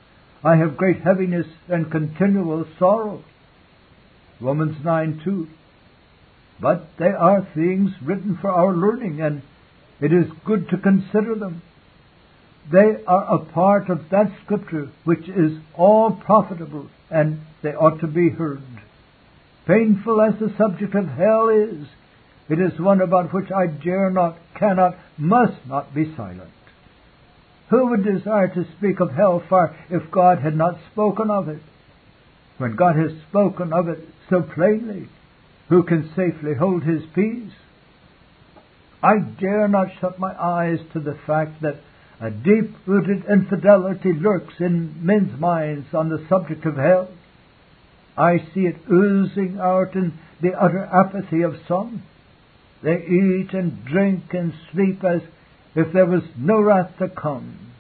I 0.43 0.57
have 0.57 0.77
great 0.77 1.03
heaviness 1.03 1.47
and 1.69 1.93
continual 1.93 2.67
sorrow. 2.79 3.23
Romans 4.43 4.77
9 4.85 5.21
2. 5.25 5.49
But 6.61 6.89
they 6.99 7.11
are 7.11 7.47
things 7.55 7.91
written 8.05 8.39
for 8.41 8.51
our 8.51 8.75
learning, 8.75 9.21
and 9.21 9.43
it 10.01 10.13
is 10.13 10.31
good 10.45 10.69
to 10.71 10.79
consider 10.79 11.35
them. 11.37 11.63
They 12.71 13.03
are 13.07 13.35
a 13.35 13.39
part 13.39 13.89
of 13.89 14.11
that 14.11 14.33
scripture 14.45 14.91
which 15.05 15.29
is 15.29 15.59
all 15.75 16.13
profitable, 16.13 16.89
and 17.11 17.41
they 17.63 17.71
ought 17.71 18.01
to 18.01 18.07
be 18.07 18.31
heard. 18.31 18.63
Painful 19.67 20.21
as 20.21 20.35
the 20.41 20.55
subject 20.59 20.95
of 20.95 21.07
hell 21.07 21.49
is, 21.49 21.87
it 22.49 22.61
is 22.61 22.79
one 22.81 23.01
about 23.01 23.33
which 23.33 23.51
I 23.51 23.67
dare 23.67 24.11
not, 24.11 24.37
cannot, 24.59 24.97
must 25.17 25.67
not 25.67 25.95
be 25.95 26.15
silent. 26.17 26.51
Who 27.71 27.87
would 27.89 28.05
desire 28.05 28.49
to 28.49 28.67
speak 28.77 29.01
of 29.01 29.13
hell 29.13 29.43
fire 29.49 29.75
if 29.89 30.11
God 30.11 30.41
had 30.41 30.57
not 30.57 30.79
spoken 30.93 31.31
of 31.31 31.49
it? 31.49 31.63
When 32.59 32.77
God 32.77 32.97
has 32.97 33.13
spoken 33.29 33.73
of 33.73 33.89
it 33.89 33.99
so 34.31 34.43
plainly, 34.43 35.09
who 35.69 35.83
can 35.83 36.11
safely 36.15 36.55
hold 36.55 36.83
his 36.83 37.03
peace? 37.15 37.53
I 39.03 39.19
dare 39.19 39.69
not 39.69 39.89
shut 40.01 40.19
my 40.19 40.33
eyes 40.41 40.79
to 40.93 41.01
the 41.01 41.19
fact 41.27 41.63
that 41.63 41.77
a 42.21 42.31
deep 42.31 42.77
rooted 42.87 43.25
infidelity 43.25 44.13
lurks 44.13 44.55
in 44.61 45.05
men's 45.05 45.39
minds 45.41 45.93
on 45.93 46.09
the 46.09 46.25
subject 46.29 46.65
of 46.67 46.77
hell. 46.77 47.09
I 48.17 48.39
see 48.55 48.67
it 48.67 48.77
oozing 48.91 49.59
out 49.61 49.95
in 49.95 50.13
the 50.41 50.53
utter 50.53 50.85
apathy 50.85 51.43
of 51.43 51.57
some. 51.67 52.03
They 52.83 52.97
eat 52.97 53.55
and 53.55 53.85
drink 53.85 54.35
and 54.35 54.53
sleep 54.73 55.03
as 55.03 55.23
if 55.75 55.93
there 55.93 56.07
was 56.07 56.23
no 56.37 56.61
wrath 56.61 56.93
to 56.99 57.09
come. 57.09 57.72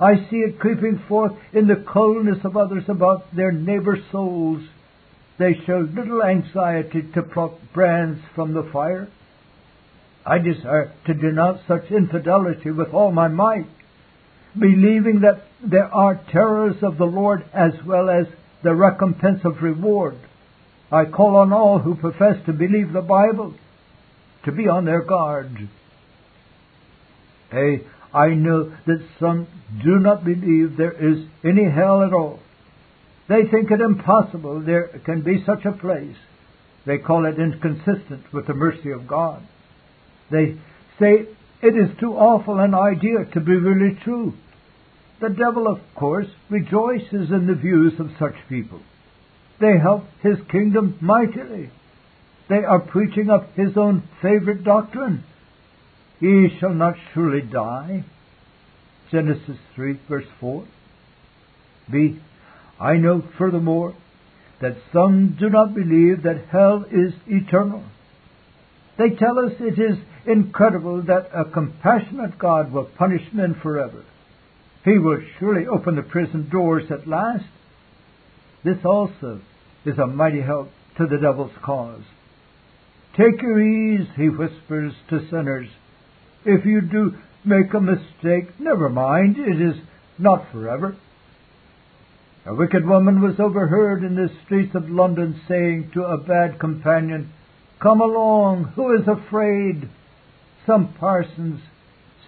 I 0.00 0.14
see 0.30 0.36
it 0.36 0.60
creeping 0.60 1.02
forth 1.08 1.32
in 1.52 1.66
the 1.66 1.84
coldness 1.92 2.38
of 2.44 2.56
others 2.56 2.84
about 2.88 3.34
their 3.34 3.50
neighbors' 3.50 4.04
souls. 4.12 4.62
They 5.38 5.54
show 5.66 5.88
little 5.94 6.22
anxiety 6.22 7.02
to 7.14 7.22
pluck 7.22 7.52
brands 7.74 8.20
from 8.34 8.54
the 8.54 8.68
fire. 8.72 9.08
I 10.24 10.38
desire 10.38 10.92
to 11.06 11.14
denounce 11.14 11.60
such 11.66 11.90
infidelity 11.90 12.70
with 12.70 12.92
all 12.92 13.10
my 13.10 13.28
might, 13.28 13.66
believing 14.58 15.20
that 15.20 15.44
there 15.64 15.92
are 15.92 16.20
terrors 16.30 16.76
of 16.82 16.98
the 16.98 17.04
Lord 17.04 17.44
as 17.52 17.72
well 17.86 18.08
as 18.10 18.26
the 18.62 18.74
recompense 18.74 19.40
of 19.44 19.62
reward. 19.62 20.18
I 20.90 21.04
call 21.04 21.36
on 21.36 21.52
all 21.52 21.78
who 21.78 21.94
profess 21.94 22.36
to 22.46 22.52
believe 22.52 22.92
the 22.92 23.02
Bible 23.02 23.54
to 24.44 24.52
be 24.52 24.68
on 24.68 24.84
their 24.84 25.02
guard. 25.02 25.68
Hey, 27.50 27.82
I 28.12 28.28
know 28.28 28.72
that 28.86 29.06
some 29.20 29.46
do 29.84 29.98
not 29.98 30.24
believe 30.24 30.76
there 30.76 30.92
is 30.92 31.26
any 31.44 31.70
hell 31.70 32.02
at 32.02 32.12
all. 32.12 32.40
They 33.28 33.44
think 33.50 33.70
it 33.70 33.80
impossible 33.80 34.60
there 34.60 34.88
can 35.04 35.22
be 35.22 35.44
such 35.44 35.64
a 35.66 35.72
place. 35.72 36.16
They 36.86 36.98
call 36.98 37.26
it 37.26 37.38
inconsistent 37.38 38.32
with 38.32 38.46
the 38.46 38.54
mercy 38.54 38.90
of 38.90 39.06
God. 39.06 39.42
They 40.30 40.56
say 40.98 41.26
it 41.60 41.76
is 41.76 41.98
too 42.00 42.12
awful 42.14 42.58
an 42.58 42.74
idea 42.74 43.26
to 43.34 43.40
be 43.40 43.56
really 43.56 43.98
true. 44.02 44.32
The 45.20 45.28
devil, 45.28 45.66
of 45.66 45.80
course, 45.94 46.28
rejoices 46.48 47.30
in 47.30 47.46
the 47.46 47.54
views 47.54 47.94
of 47.98 48.10
such 48.18 48.36
people. 48.48 48.80
They 49.60 49.76
help 49.78 50.04
his 50.22 50.38
kingdom 50.50 50.96
mightily. 51.00 51.70
They 52.48 52.64
are 52.64 52.80
preaching 52.80 53.28
up 53.28 53.54
his 53.54 53.76
own 53.76 54.08
favorite 54.22 54.64
doctrine. 54.64 55.24
Ye 56.20 56.56
shall 56.58 56.74
not 56.74 56.94
surely 57.14 57.42
die. 57.42 58.04
Genesis 59.10 59.56
3, 59.74 60.00
verse 60.08 60.26
4. 60.40 60.64
B. 61.90 62.20
I 62.80 62.94
know 62.94 63.22
furthermore 63.38 63.94
that 64.60 64.76
some 64.92 65.36
do 65.38 65.48
not 65.48 65.74
believe 65.74 66.24
that 66.24 66.46
hell 66.50 66.84
is 66.90 67.14
eternal. 67.26 67.84
They 68.98 69.10
tell 69.10 69.38
us 69.38 69.52
it 69.60 69.78
is 69.78 69.96
incredible 70.26 71.02
that 71.02 71.30
a 71.32 71.44
compassionate 71.44 72.38
God 72.38 72.72
will 72.72 72.84
punish 72.84 73.22
men 73.32 73.54
forever. 73.62 74.04
He 74.84 74.98
will 74.98 75.20
surely 75.38 75.66
open 75.66 75.96
the 75.96 76.02
prison 76.02 76.48
doors 76.50 76.90
at 76.90 77.06
last. 77.06 77.44
This 78.64 78.78
also 78.84 79.40
is 79.84 79.98
a 79.98 80.06
mighty 80.06 80.40
help 80.40 80.70
to 80.96 81.06
the 81.06 81.18
devil's 81.18 81.52
cause. 81.64 82.02
Take 83.16 83.40
your 83.40 83.60
ease, 83.60 84.08
he 84.16 84.28
whispers 84.28 84.92
to 85.10 85.28
sinners. 85.30 85.68
If 86.50 86.64
you 86.64 86.80
do 86.80 87.14
make 87.44 87.74
a 87.74 87.80
mistake, 87.80 88.58
never 88.58 88.88
mind, 88.88 89.36
it 89.36 89.60
is 89.60 89.74
not 90.18 90.50
forever. 90.50 90.96
A 92.46 92.54
wicked 92.54 92.86
woman 92.86 93.20
was 93.20 93.38
overheard 93.38 94.02
in 94.02 94.14
the 94.14 94.30
streets 94.46 94.74
of 94.74 94.88
London 94.88 95.38
saying 95.46 95.90
to 95.92 96.04
a 96.04 96.16
bad 96.16 96.58
companion, 96.58 97.30
Come 97.82 98.00
along, 98.00 98.72
who 98.76 98.94
is 98.94 99.06
afraid? 99.06 99.90
Some 100.66 100.94
parsons 100.94 101.60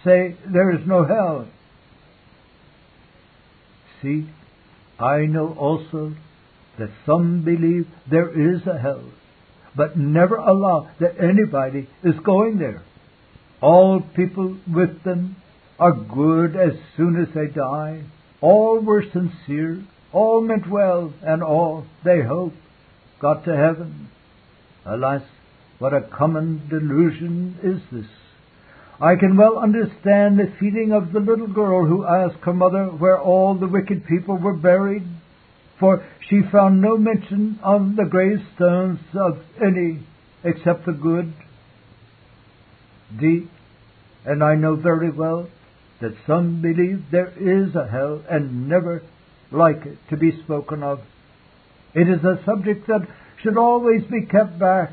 say 0.05 0.37
there 0.47 0.71
is 0.71 0.87
no 0.87 1.07
hell. 1.07 1.49
See, 4.03 4.29
I 4.99 5.25
know 5.25 5.55
also 5.59 6.15
that 6.79 6.91
some 7.07 7.43
believe 7.43 7.87
there 8.11 8.29
is 8.29 8.67
a 8.67 8.79
hell, 8.79 9.05
but 9.75 9.97
never 9.97 10.37
allow 10.37 10.91
that 11.01 11.19
anybody 11.19 11.89
is 12.05 12.21
going 12.23 12.59
there. 12.59 12.83
All 13.61 14.01
people 14.17 14.57
with 14.73 15.03
them 15.05 15.37
are 15.79 15.93
good 15.93 16.57
as 16.57 16.73
soon 16.97 17.21
as 17.21 17.29
they 17.35 17.47
die. 17.47 18.05
All 18.41 18.81
were 18.81 19.05
sincere. 19.13 19.83
All 20.13 20.41
meant 20.41 20.69
well, 20.69 21.13
and 21.23 21.43
all, 21.43 21.87
they 22.05 22.23
hope, 22.23 22.55
got 23.21 23.45
to 23.45 23.57
heaven. 23.57 24.09
Alas, 24.85 25.23
what 25.79 25.95
a 25.95 26.01
common 26.01 26.67
delusion 26.69 27.57
is 27.63 27.81
this! 27.93 28.11
I 29.01 29.15
can 29.17 29.37
well 29.37 29.59
understand 29.59 30.39
the 30.39 30.53
feeling 30.59 30.93
of 30.93 31.13
the 31.13 31.21
little 31.21 31.47
girl 31.47 31.87
who 31.87 32.05
asked 32.05 32.43
her 32.43 32.53
mother 32.53 32.87
where 32.87 33.19
all 33.19 33.55
the 33.55 33.69
wicked 33.69 34.05
people 34.05 34.37
were 34.37 34.57
buried, 34.57 35.05
for 35.79 36.05
she 36.29 36.43
found 36.53 36.83
no 36.83 36.99
mention 36.99 37.59
on 37.63 37.97
the 37.97 38.05
gravestones 38.05 38.99
of 39.15 39.39
any 39.65 40.01
except 40.45 40.85
the 40.87 40.93
good. 40.93 41.33
D. 43.19 43.49
And 44.25 44.45
I 44.45 44.55
know 44.55 44.77
very 44.77 45.11
well 45.11 45.49
that 46.01 46.15
some 46.27 46.61
believe 46.63 47.05
there 47.11 47.33
is 47.39 47.75
a 47.75 47.89
hell 47.89 48.23
and 48.29 48.69
never 48.69 49.03
like 49.51 49.85
it 49.87 49.99
to 50.11 50.17
be 50.17 50.43
spoken 50.45 50.83
of. 50.83 51.01
It 51.95 52.09
is 52.09 52.25
a 52.25 52.43
subject 52.45 52.87
that 52.87 53.09
should 53.43 53.57
always 53.57 54.03
be 54.05 54.27
kept 54.27 54.59
back, 54.59 54.93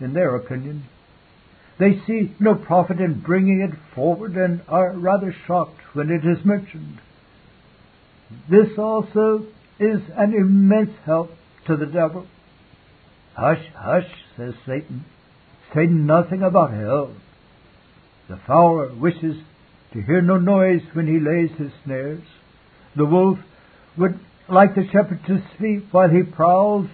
in 0.00 0.12
their 0.12 0.34
opinion. 0.34 0.84
They 1.78 2.00
see 2.06 2.34
no 2.40 2.54
profit 2.54 3.00
in 3.00 3.20
bringing 3.20 3.60
it 3.60 3.94
forward 3.94 4.36
and 4.36 4.62
are 4.68 4.92
rather 4.92 5.34
shocked 5.46 5.80
when 5.92 6.10
it 6.10 6.24
is 6.26 6.44
mentioned. 6.44 7.00
This 8.50 8.78
also 8.78 9.46
is 9.78 10.00
an 10.16 10.34
immense 10.34 10.96
help 11.04 11.30
to 11.66 11.76
the 11.76 11.86
devil. 11.86 12.26
Hush, 13.34 13.64
hush, 13.74 14.08
says 14.36 14.54
Satan. 14.66 15.04
Say 15.74 15.86
nothing 15.86 16.42
about 16.42 16.72
hell. 16.72 17.12
The 18.28 18.40
fowler 18.46 18.92
wishes 18.94 19.36
to 19.92 20.02
hear 20.02 20.20
no 20.20 20.38
noise 20.38 20.82
when 20.92 21.06
he 21.06 21.20
lays 21.20 21.50
his 21.58 21.72
snares. 21.84 22.22
The 22.96 23.04
wolf 23.04 23.38
would 23.96 24.18
like 24.48 24.74
the 24.74 24.86
shepherd 24.92 25.20
to 25.26 25.42
sleep 25.56 25.88
while 25.92 26.08
he 26.08 26.22
prowls 26.22 26.88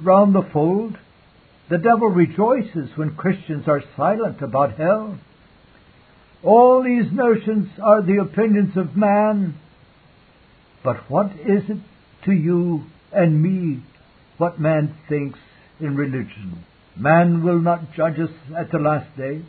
round 0.00 0.34
the 0.34 0.48
fold. 0.52 0.96
The 1.68 1.78
devil 1.78 2.08
rejoices 2.08 2.90
when 2.96 3.16
Christians 3.16 3.64
are 3.68 3.82
silent 3.96 4.40
about 4.40 4.78
hell. 4.78 5.18
All 6.42 6.82
these 6.82 7.12
notions 7.12 7.68
are 7.82 8.02
the 8.02 8.18
opinions 8.18 8.76
of 8.76 8.96
man. 8.96 9.54
But 10.82 11.10
what 11.10 11.32
is 11.32 11.68
it 11.68 11.78
to 12.24 12.32
you 12.32 12.84
and 13.12 13.42
me 13.42 13.82
what 14.38 14.60
man 14.60 14.96
thinks 15.08 15.38
in 15.80 15.96
religion? 15.96 16.64
Man 16.96 17.44
will 17.44 17.60
not 17.60 17.92
judge 17.94 18.18
us 18.18 18.30
at 18.56 18.70
the 18.70 18.78
last 18.78 19.14
day. 19.16 19.42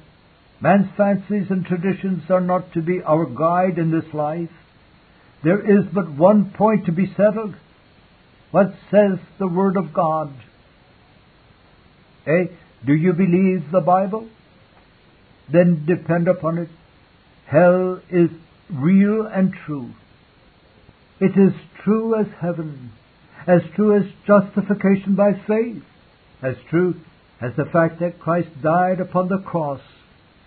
Man's 0.61 0.87
fancies 0.97 1.47
and 1.49 1.65
traditions 1.65 2.23
are 2.29 2.41
not 2.41 2.73
to 2.73 2.81
be 2.81 3.01
our 3.05 3.25
guide 3.25 3.77
in 3.77 3.91
this 3.91 4.13
life. 4.13 4.49
There 5.43 5.59
is 5.59 5.85
but 5.93 6.11
one 6.11 6.53
point 6.57 6.85
to 6.85 6.91
be 6.91 7.13
settled. 7.15 7.55
What 8.51 8.73
says 8.91 9.19
the 9.37 9.47
Word 9.47 9.77
of 9.77 9.93
God? 9.93 10.33
Eh? 12.25 12.45
Do 12.85 12.93
you 12.93 13.13
believe 13.13 13.71
the 13.71 13.81
Bible? 13.81 14.27
Then 15.51 15.85
depend 15.85 16.27
upon 16.27 16.57
it. 16.57 16.69
Hell 17.45 18.01
is 18.09 18.29
real 18.69 19.25
and 19.25 19.53
true. 19.65 19.91
It 21.19 21.37
is 21.37 21.53
true 21.83 22.19
as 22.19 22.27
heaven, 22.41 22.91
as 23.47 23.61
true 23.75 23.97
as 23.97 24.03
justification 24.27 25.15
by 25.15 25.31
faith, 25.47 25.83
as 26.41 26.55
true 26.69 26.95
as 27.41 27.51
the 27.57 27.65
fact 27.65 27.99
that 28.01 28.19
Christ 28.19 28.49
died 28.61 28.99
upon 28.99 29.29
the 29.29 29.39
cross, 29.39 29.81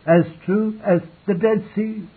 as 0.06 0.24
true 0.44 0.80
as 0.84 1.00
the 1.26 1.34
Dead 1.34 1.64
Sea. 1.74 2.08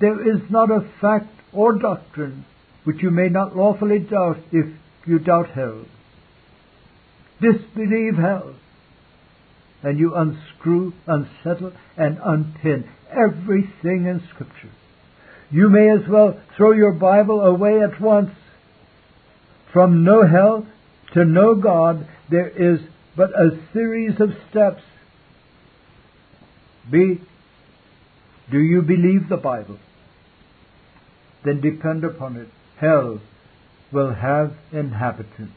There 0.00 0.34
is 0.34 0.42
not 0.50 0.70
a 0.70 0.88
fact 1.00 1.32
or 1.52 1.72
doctrine 1.78 2.44
which 2.84 3.02
you 3.02 3.10
may 3.10 3.28
not 3.28 3.56
lawfully 3.56 3.98
doubt 3.98 4.38
if 4.52 4.66
you 5.06 5.18
doubt 5.18 5.50
hell. 5.50 5.84
Disbelieve 7.40 8.16
hell, 8.16 8.54
and 9.82 9.98
you 9.98 10.14
unscrew, 10.14 10.92
unsettle, 11.06 11.72
and 11.96 12.18
unpin 12.22 12.88
everything 13.10 14.06
in 14.06 14.22
Scripture. 14.32 14.70
You 15.50 15.68
may 15.68 15.90
as 15.90 16.08
well 16.08 16.40
throw 16.56 16.72
your 16.72 16.92
Bible 16.92 17.40
away 17.40 17.80
at 17.80 18.00
once. 18.00 18.30
From 19.72 20.04
no 20.04 20.26
hell 20.26 20.66
to 21.14 21.24
no 21.24 21.54
God, 21.54 22.08
there 22.30 22.48
is 22.48 22.80
but 23.16 23.30
a 23.30 23.58
series 23.72 24.20
of 24.20 24.30
steps. 24.50 24.82
B. 26.90 27.20
Do 28.50 28.58
you 28.58 28.82
believe 28.82 29.28
the 29.28 29.36
Bible? 29.36 29.78
then 31.44 31.60
depend 31.60 32.04
upon 32.04 32.36
it, 32.36 32.48
hell 32.78 33.20
will 33.92 34.14
have 34.14 34.54
inhabitants. 34.72 35.52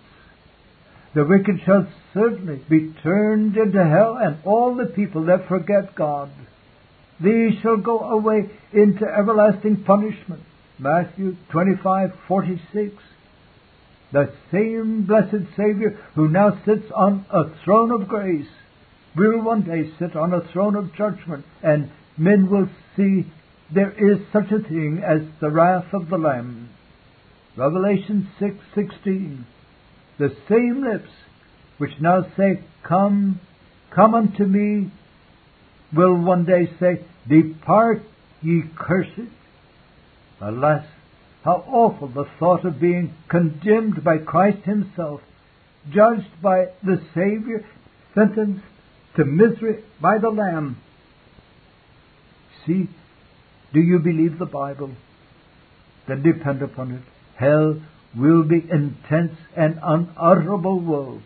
The 1.16 1.26
wicked 1.26 1.62
shall 1.66 1.88
certainly 2.14 2.62
be 2.70 2.94
turned 3.02 3.58
into 3.58 3.84
hell, 3.84 4.18
and 4.18 4.38
all 4.44 4.76
the 4.76 4.86
people 4.86 5.26
that 5.26 5.48
forget 5.48 5.96
God. 5.96 6.30
These 7.20 7.60
shall 7.62 7.78
go 7.78 8.00
away 8.00 8.52
into 8.72 9.06
everlasting 9.06 9.84
punishment. 9.84 10.44
Matthew 10.78 11.38
25:46. 11.50 12.92
The 14.12 14.32
same 14.52 15.06
blessed 15.06 15.56
Savior 15.56 15.98
who 16.14 16.28
now 16.28 16.60
sits 16.66 16.92
on 16.92 17.26
a 17.32 17.50
throne 17.64 17.92
of 17.92 18.08
grace 18.08 18.48
will 19.18 19.41
one 19.41 19.63
day 19.63 19.91
sit 19.97 20.15
on 20.15 20.34
a 20.34 20.47
throne 20.53 20.76
of 20.76 20.93
judgment, 20.93 21.45
and 21.63 21.89
men 22.18 22.49
will 22.49 22.70
see 22.95 23.26
there 23.74 23.91
is 23.91 24.20
such 24.32 24.51
a 24.51 24.59
thing 24.59 25.03
as 25.03 25.22
the 25.41 25.49
wrath 25.49 25.93
of 25.93 26.09
the 26.09 26.18
Lamb. 26.18 26.70
Revelation 27.57 28.30
6:16. 28.39 29.43
The 30.20 30.36
same 30.47 30.84
lips 30.84 31.09
which 31.80 31.99
now 31.99 32.26
say, 32.38 32.61
"Come, 32.84 33.39
come 33.89 34.13
unto 34.13 34.45
me," 34.45 34.91
will 35.93 36.15
one 36.15 36.45
day 36.45 36.70
say, 36.80 37.01
Depart, 37.28 38.01
ye 38.41 38.63
cursed. 38.76 39.32
Alas, 40.39 40.86
how 41.43 41.63
awful 41.68 42.07
the 42.07 42.26
thought 42.39 42.65
of 42.65 42.80
being 42.80 43.13
condemned 43.28 44.03
by 44.03 44.18
Christ 44.20 44.63
Himself, 44.63 45.22
judged 45.89 46.41
by 46.41 46.70
the 46.84 47.01
Savior, 47.13 47.65
sentenced 48.13 48.63
to 49.18 49.26
misery 49.26 49.84
by 50.01 50.18
the 50.20 50.30
Lamb. 50.30 50.78
See, 52.65 52.88
do 53.74 53.80
you 53.80 53.99
believe 53.99 54.39
the 54.39 54.45
Bible? 54.45 54.91
Then 56.07 56.24
depend 56.24 56.61
upon 56.61 56.91
it. 56.91 57.01
Hell 57.36 57.82
will 58.15 58.43
be 58.43 58.65
intense 58.72 59.38
and 59.55 59.80
unutterable 59.84 60.80
woe. 60.80 61.22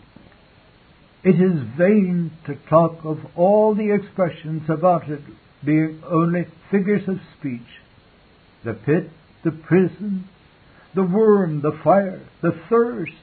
It 1.23 1.35
is 1.35 1.61
vain 1.77 2.31
to 2.47 2.55
talk 2.67 2.99
of 3.03 3.19
all 3.35 3.75
the 3.75 3.93
expressions 3.93 4.63
about 4.69 5.07
it 5.07 5.21
being 5.63 6.01
only 6.09 6.47
figures 6.71 7.07
of 7.07 7.19
speech. 7.37 7.67
The 8.65 8.73
pit, 8.73 9.09
the 9.43 9.51
prison, 9.51 10.27
the 10.95 11.03
worm, 11.03 11.61
the 11.61 11.77
fire, 11.83 12.21
the 12.41 12.59
thirst, 12.69 13.13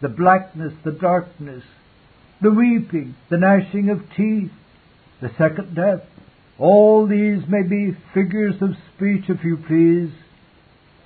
the 0.00 0.08
blackness, 0.08 0.72
the 0.84 0.92
darkness, 0.92 1.64
the 2.42 2.50
weeping, 2.50 3.14
the 3.30 3.38
gnashing 3.38 3.88
of 3.90 4.00
teeth, 4.16 4.50
the 5.20 5.30
second 5.38 5.74
death. 5.76 6.02
All 6.58 7.06
these 7.06 7.42
may 7.48 7.62
be 7.62 7.96
figures 8.12 8.56
of 8.60 8.70
speech, 8.94 9.24
if 9.28 9.44
you 9.44 9.56
please, 9.56 10.12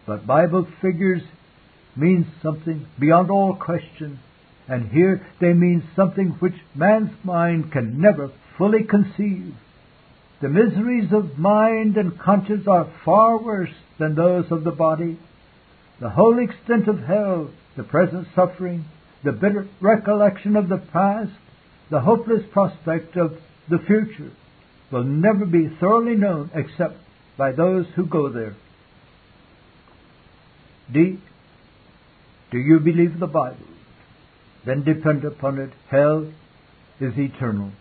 but 0.07 0.27
Bible 0.27 0.67
figures 0.81 1.23
mean 1.95 2.27
something 2.43 2.87
beyond 2.99 3.31
all 3.31 3.55
question, 3.55 4.19
and 4.69 4.91
here 4.91 5.27
they 5.41 5.53
mean 5.53 5.89
something 5.95 6.37
which 6.41 6.55
man's 6.75 7.13
mind 7.23 7.73
can 7.73 8.01
never 8.01 8.31
fully 8.59 8.85
conceive. 8.85 9.55
The 10.41 10.49
miseries 10.49 11.13
of 11.13 11.39
mind 11.39 11.97
and 11.97 12.19
conscience 12.19 12.67
are 12.69 12.93
far 13.05 13.39
worse 13.39 13.75
than 13.99 14.15
those 14.15 14.47
of 14.51 14.65
the 14.65 14.71
body. 14.71 15.19
The 16.01 16.11
whole 16.11 16.39
extent 16.39 16.89
of 16.89 17.01
hell, 17.01 17.51
the 17.77 17.85
present 17.85 18.29
suffering, 18.35 18.85
the 19.27 19.33
bitter 19.33 19.69
recollection 19.81 20.55
of 20.55 20.69
the 20.69 20.79
past, 20.79 21.33
the 21.91 22.01
hopeless 22.01 22.43
prospect 22.53 23.17
of 23.17 23.37
the 23.69 23.79
future 23.79 24.31
will 24.93 25.03
never 25.03 25.45
be 25.45 25.69
thoroughly 25.81 26.15
known 26.15 26.49
except 26.55 26.95
by 27.37 27.51
those 27.51 27.87
who 27.97 28.07
go 28.07 28.29
there. 28.29 28.55
D. 30.93 31.19
Do 32.53 32.59
you 32.59 32.79
believe 32.79 33.19
the 33.19 33.27
Bible? 33.27 33.67
Then 34.65 34.85
depend 34.85 35.25
upon 35.25 35.59
it. 35.59 35.71
Hell 35.91 36.33
is 37.01 37.19
eternal. 37.19 37.73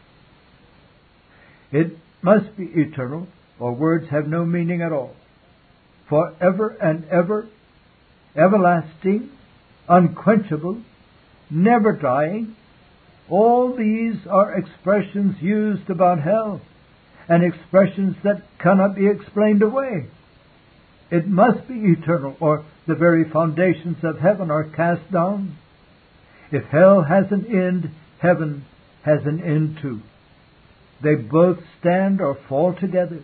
It 1.71 1.95
must 2.23 2.57
be 2.57 2.63
eternal, 2.63 3.27
or 3.59 3.73
words 3.73 4.09
have 4.09 4.27
no 4.27 4.45
meaning 4.45 4.81
at 4.81 4.91
all. 4.91 5.15
Forever 6.09 6.69
and 6.81 7.05
ever, 7.05 7.47
everlasting, 8.35 9.29
unquenchable, 9.87 10.81
never 11.49 11.93
dying. 11.93 12.55
All 13.29 13.75
these 13.75 14.27
are 14.29 14.53
expressions 14.53 15.41
used 15.41 15.89
about 15.89 16.21
hell, 16.21 16.61
and 17.27 17.43
expressions 17.43 18.15
that 18.23 18.43
cannot 18.59 18.95
be 18.95 19.07
explained 19.07 19.63
away. 19.63 20.07
It 21.11 21.27
must 21.27 21.67
be 21.67 21.75
eternal, 21.75 22.35
or 22.39 22.65
the 22.87 22.95
very 22.95 23.29
foundations 23.29 23.97
of 24.03 24.19
heaven 24.19 24.51
are 24.51 24.63
cast 24.63 25.11
down. 25.11 25.57
If 26.51 26.65
hell 26.65 27.03
has 27.03 27.31
an 27.31 27.45
end, 27.47 27.89
heaven 28.19 28.65
has 29.03 29.25
an 29.25 29.41
end 29.43 29.79
too. 29.81 30.01
They 31.01 31.15
both 31.15 31.59
stand 31.79 32.21
or 32.21 32.37
fall 32.47 32.73
together. 32.73 33.23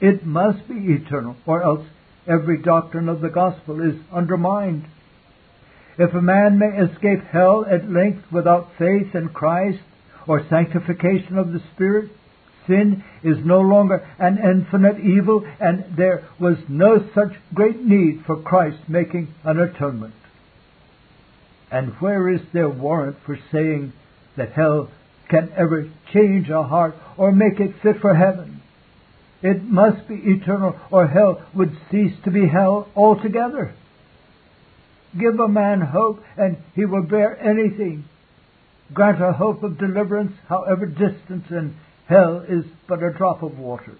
It 0.00 0.24
must 0.24 0.68
be 0.68 0.74
eternal, 0.74 1.36
or 1.46 1.62
else 1.62 1.86
every 2.26 2.62
doctrine 2.62 3.08
of 3.08 3.20
the 3.20 3.30
gospel 3.30 3.80
is 3.80 3.96
undermined. 4.12 4.86
If 5.98 6.14
a 6.14 6.22
man 6.22 6.58
may 6.58 6.78
escape 6.78 7.24
hell 7.24 7.66
at 7.68 7.90
length 7.90 8.30
without 8.30 8.70
faith 8.78 9.14
in 9.14 9.30
Christ 9.30 9.80
or 10.28 10.46
sanctification 10.48 11.36
of 11.36 11.52
the 11.52 11.60
Spirit, 11.74 12.10
sin 12.68 13.02
is 13.24 13.38
no 13.44 13.60
longer 13.60 14.06
an 14.18 14.38
infinite 14.38 15.00
evil, 15.00 15.44
and 15.58 15.96
there 15.96 16.28
was 16.38 16.56
no 16.68 16.98
such 17.14 17.32
great 17.52 17.82
need 17.82 18.22
for 18.26 18.40
Christ 18.40 18.78
making 18.88 19.34
an 19.42 19.58
atonement. 19.58 20.14
And 21.70 21.92
where 22.00 22.28
is 22.28 22.42
there 22.52 22.68
warrant 22.68 23.16
for 23.26 23.38
saying 23.50 23.92
that 24.36 24.52
hell 24.52 24.90
can 25.28 25.50
ever 25.56 25.90
change 26.12 26.48
a 26.48 26.62
heart 26.62 26.94
or 27.16 27.32
make 27.32 27.58
it 27.58 27.74
fit 27.82 28.00
for 28.00 28.14
heaven? 28.14 28.62
It 29.42 29.64
must 29.64 30.06
be 30.08 30.14
eternal, 30.14 30.78
or 30.90 31.06
hell 31.08 31.42
would 31.54 31.76
cease 31.90 32.14
to 32.24 32.30
be 32.30 32.48
hell 32.48 32.88
altogether. 32.94 33.74
Give 35.16 35.38
a 35.38 35.48
man 35.48 35.80
hope, 35.80 36.22
and 36.36 36.58
he 36.74 36.84
will 36.84 37.04
bear 37.04 37.38
anything. 37.40 38.04
Grant 38.92 39.22
a 39.22 39.32
hope 39.32 39.62
of 39.62 39.78
deliverance, 39.78 40.32
however 40.48 40.86
distant, 40.86 41.50
and 41.50 41.74
hell 42.06 42.44
is 42.48 42.64
but 42.86 43.02
a 43.02 43.12
drop 43.12 43.42
of 43.42 43.58
water. 43.58 43.96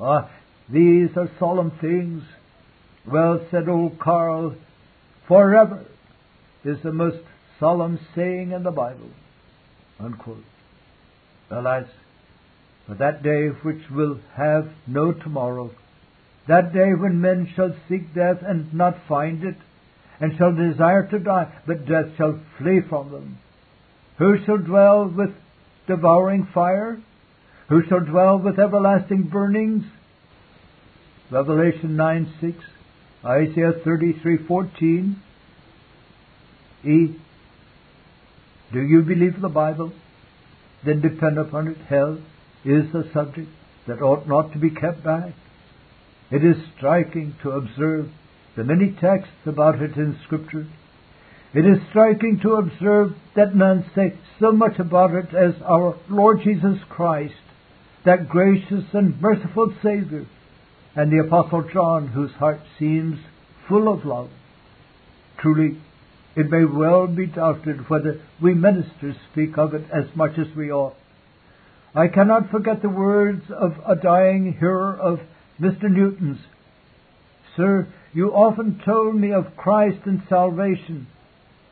Ah, 0.00 0.30
these 0.68 1.10
are 1.16 1.30
solemn 1.38 1.70
things. 1.80 2.22
Well 3.06 3.46
said 3.50 3.68
old 3.68 3.98
Gurnall, 3.98 4.56
forever 5.28 5.84
is 6.64 6.78
the 6.82 6.92
most 6.92 7.18
solemn 7.60 7.98
saying 8.14 8.52
in 8.52 8.62
the 8.62 8.70
Bible. 8.70 9.10
Unquote. 10.00 10.44
Alas, 11.50 11.86
for 12.86 12.94
that 12.94 13.22
day 13.22 13.48
which 13.48 13.82
will 13.90 14.18
have 14.34 14.68
no 14.86 15.12
tomorrow, 15.12 15.70
that 16.48 16.72
day 16.72 16.92
when 16.94 17.20
men 17.20 17.52
shall 17.54 17.74
seek 17.88 18.14
death 18.14 18.38
and 18.42 18.72
not 18.74 18.96
find 19.06 19.44
it, 19.44 19.56
and 20.24 20.38
shall 20.38 20.54
desire 20.54 21.06
to 21.06 21.18
die, 21.18 21.52
but 21.66 21.86
death 21.86 22.06
shall 22.16 22.40
flee 22.56 22.80
from 22.88 23.12
them. 23.12 23.38
Who 24.16 24.42
shall 24.46 24.56
dwell 24.56 25.06
with 25.06 25.30
devouring 25.86 26.48
fire? 26.54 26.98
Who 27.68 27.82
shall 27.86 28.00
dwell 28.00 28.38
with 28.38 28.58
everlasting 28.58 29.24
burnings? 29.24 29.84
Revelation 31.30 31.96
9 31.96 32.32
6, 32.40 32.56
Isaiah 33.22 33.72
thirty 33.84 34.14
three 34.22 34.38
fourteen. 34.48 35.22
E. 36.84 37.16
Do 38.72 38.80
you 38.80 39.02
believe 39.02 39.42
the 39.42 39.50
Bible? 39.50 39.92
Then 40.86 41.02
depend 41.02 41.38
upon 41.38 41.68
it. 41.68 41.76
Hell 41.88 42.18
is 42.64 42.94
a 42.94 43.12
subject 43.12 43.48
that 43.86 44.00
ought 44.00 44.26
not 44.26 44.52
to 44.52 44.58
be 44.58 44.70
kept 44.70 45.04
back. 45.04 45.32
It 46.30 46.42
is 46.42 46.56
striking 46.76 47.36
to 47.42 47.50
observe 47.50 48.08
the 48.56 48.64
many 48.64 48.96
texts 49.00 49.46
about 49.46 49.82
it 49.82 49.96
in 49.96 50.18
Scripture. 50.24 50.66
It 51.54 51.66
is 51.66 51.78
striking 51.90 52.40
to 52.42 52.54
observe 52.54 53.12
that 53.36 53.54
none 53.54 53.84
say 53.94 54.14
so 54.40 54.52
much 54.52 54.78
about 54.78 55.12
it 55.12 55.34
as 55.34 55.54
our 55.62 55.96
Lord 56.08 56.40
Jesus 56.42 56.78
Christ, 56.88 57.34
that 58.04 58.28
gracious 58.28 58.84
and 58.92 59.20
merciful 59.20 59.72
Savior, 59.82 60.26
and 60.96 61.10
the 61.10 61.24
Apostle 61.24 61.68
John, 61.72 62.08
whose 62.08 62.32
heart 62.32 62.60
seems 62.78 63.18
full 63.68 63.92
of 63.92 64.04
love. 64.04 64.30
Truly, 65.38 65.80
it 66.36 66.50
may 66.50 66.64
well 66.64 67.06
be 67.06 67.26
doubted 67.26 67.88
whether 67.88 68.20
we 68.42 68.54
ministers 68.54 69.16
speak 69.32 69.56
of 69.56 69.74
it 69.74 69.84
as 69.92 70.04
much 70.16 70.32
as 70.38 70.54
we 70.56 70.72
ought. 70.72 70.96
I 71.94 72.08
cannot 72.08 72.50
forget 72.50 72.82
the 72.82 72.88
words 72.88 73.44
of 73.50 73.74
a 73.86 73.94
dying 73.94 74.56
hearer 74.58 74.96
of 74.96 75.20
Mr. 75.60 75.84
Newton's. 75.84 76.38
Sir, 77.56 77.88
you 78.12 78.30
often 78.30 78.80
told 78.84 79.16
me 79.16 79.32
of 79.32 79.56
Christ 79.56 80.00
and 80.06 80.22
salvation. 80.28 81.06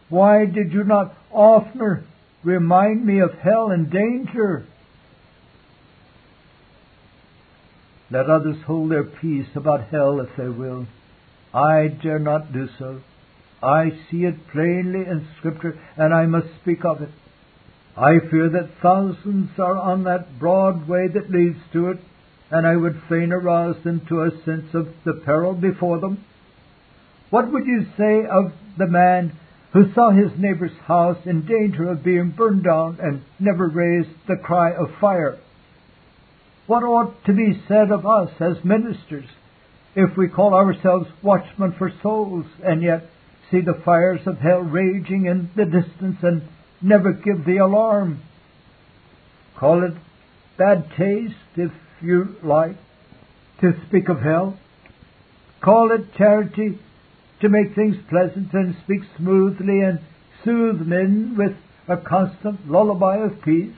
Why 0.09 0.45
did 0.45 0.73
you 0.73 0.85
not 0.85 1.15
oftener 1.31 2.05
remind 2.45 3.05
me 3.07 3.21
of 3.21 3.33
hell 3.35 3.71
and 3.71 3.91
danger? 3.91 4.67
Let 8.11 8.29
others 8.29 8.59
hold 8.67 8.91
their 8.91 9.05
peace 9.05 9.49
about 9.55 9.89
hell 9.89 10.21
if 10.21 10.29
they 10.37 10.49
will. 10.49 10.87
I 11.55 11.89
dare 11.89 12.19
not 12.19 12.53
do 12.53 12.69
so. 12.79 13.01
I 13.63 13.91
see 14.11 14.25
it 14.25 14.49
plainly 14.49 15.07
in 15.07 15.27
Scripture, 15.39 15.79
and 15.97 16.13
I 16.13 16.27
must 16.27 16.49
speak 16.61 16.85
of 16.85 17.01
it. 17.01 17.11
I 17.97 18.19
fear 18.31 18.49
that 18.51 18.71
thousands 18.83 19.51
are 19.59 19.77
on 19.77 20.05
that 20.05 20.39
broad 20.39 20.89
way 20.89 21.09
that 21.09 21.31
leads 21.31 21.59
to 21.73 21.91
it, 21.91 22.01
and 22.53 22.67
I 22.67 22.77
would 22.77 23.03
fain 23.09 23.33
arouse 23.33 23.83
them 23.83 24.03
to 24.09 24.23
a 24.23 24.45
sense 24.45 24.75
of 24.75 24.89
the 25.05 25.15
peril 25.25 25.55
before 25.55 25.99
them. 25.99 26.23
What 27.31 27.51
would 27.51 27.65
you 27.65 27.87
say 27.97 28.27
of 28.31 28.53
the 28.77 28.87
man 28.87 29.39
who 29.73 29.91
saw 29.95 30.11
his 30.11 30.31
neighbor's 30.39 30.77
house 30.87 31.17
in 31.25 31.47
danger 31.47 31.89
of 31.89 32.05
being 32.05 32.31
burned 32.37 32.65
down 32.65 32.99
and 33.01 33.23
never 33.41 33.69
raised 33.69 34.11
the 34.29 34.37
cry 34.37 34.73
of 34.73 34.91
fire? 35.01 35.39
What 36.67 36.83
ought 36.83 37.25
to 37.25 37.33
be 37.33 37.63
said 37.67 37.91
of 37.91 38.07
us 38.07 38.31
as 38.39 38.63
ministers 38.63 39.29
if 39.95 40.15
we 40.17 40.29
call 40.29 40.53
ourselves 40.53 41.09
watchmen 41.23 41.75
for 41.79 41.91
souls 42.03 42.45
and 42.63 42.83
yet 42.83 43.07
see 43.51 43.63
the 43.63 43.81
fires 43.83 44.21
of 44.27 44.39
hell 44.39 44.61
raging 44.61 45.25
in 45.25 45.51
the 45.57 45.65
distance 45.65 46.19
and 46.23 46.43
never 46.83 47.15
give 47.15 47.47
the 47.47 47.57
alarm? 47.57 48.23
Call 49.59 49.85
it 49.85 49.95
bad 50.59 50.91
taste, 50.99 51.35
if 51.57 51.73
you 52.03 52.37
like, 52.43 52.77
to 53.61 53.73
speak 53.89 54.09
of 54.09 54.21
hell. 54.21 54.59
Call 55.61 55.93
it 55.93 56.15
charity 56.17 56.79
to 57.41 57.49
make 57.49 57.75
things 57.75 57.97
pleasant 58.09 58.53
and 58.53 58.77
speak 58.85 59.03
smoothly 59.17 59.81
and 59.81 60.01
soothe 60.45 60.81
men 60.81 61.37
with 61.37 61.57
a 61.89 61.97
constant 61.97 62.69
lullaby 62.71 63.19
of 63.19 63.43
peace. 63.43 63.75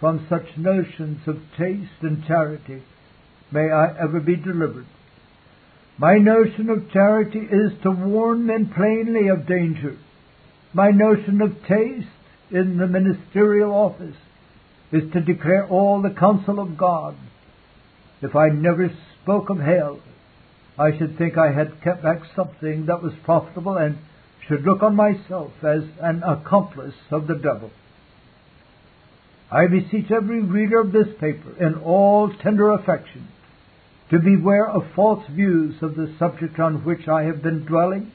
From 0.00 0.26
such 0.28 0.56
notions 0.56 1.26
of 1.26 1.40
taste 1.56 2.02
and 2.02 2.24
charity 2.26 2.82
may 3.50 3.70
I 3.70 3.96
ever 3.98 4.20
be 4.20 4.36
delivered. 4.36 4.86
My 5.98 6.18
notion 6.18 6.68
of 6.68 6.90
charity 6.92 7.38
is 7.38 7.72
to 7.82 7.90
warn 7.90 8.46
men 8.46 8.72
plainly 8.74 9.28
of 9.28 9.46
danger. 9.46 9.96
My 10.74 10.90
notion 10.90 11.40
of 11.40 11.56
taste 11.66 12.08
in 12.50 12.76
the 12.76 12.86
ministerial 12.86 13.72
office 13.72 14.16
is 14.92 15.10
to 15.12 15.20
declare 15.20 15.66
all 15.66 16.00
the 16.02 16.10
counsel 16.10 16.60
of 16.60 16.76
God. 16.76 17.16
If 18.22 18.34
I 18.36 18.48
never 18.48 18.90
spoke 19.22 19.50
of 19.50 19.58
hell, 19.58 20.00
I 20.78 20.96
should 20.96 21.16
think 21.18 21.36
I 21.36 21.52
had 21.52 21.82
kept 21.82 22.02
back 22.02 22.20
something 22.34 22.86
that 22.86 23.02
was 23.02 23.12
profitable 23.24 23.76
and 23.76 23.98
should 24.46 24.62
look 24.62 24.82
on 24.82 24.94
myself 24.94 25.52
as 25.62 25.82
an 26.00 26.22
accomplice 26.22 26.94
of 27.10 27.26
the 27.26 27.34
devil. 27.34 27.70
I 29.50 29.66
beseech 29.66 30.10
every 30.10 30.42
reader 30.42 30.80
of 30.80 30.92
this 30.92 31.08
paper 31.20 31.56
in 31.58 31.74
all 31.76 32.32
tender 32.42 32.70
affection 32.70 33.28
to 34.10 34.18
beware 34.18 34.68
of 34.68 34.82
false 34.94 35.24
views 35.30 35.76
of 35.82 35.96
the 35.96 36.14
subject 36.18 36.58
on 36.58 36.84
which 36.84 37.08
I 37.08 37.24
have 37.24 37.42
been 37.42 37.64
dwelling. 37.64 38.12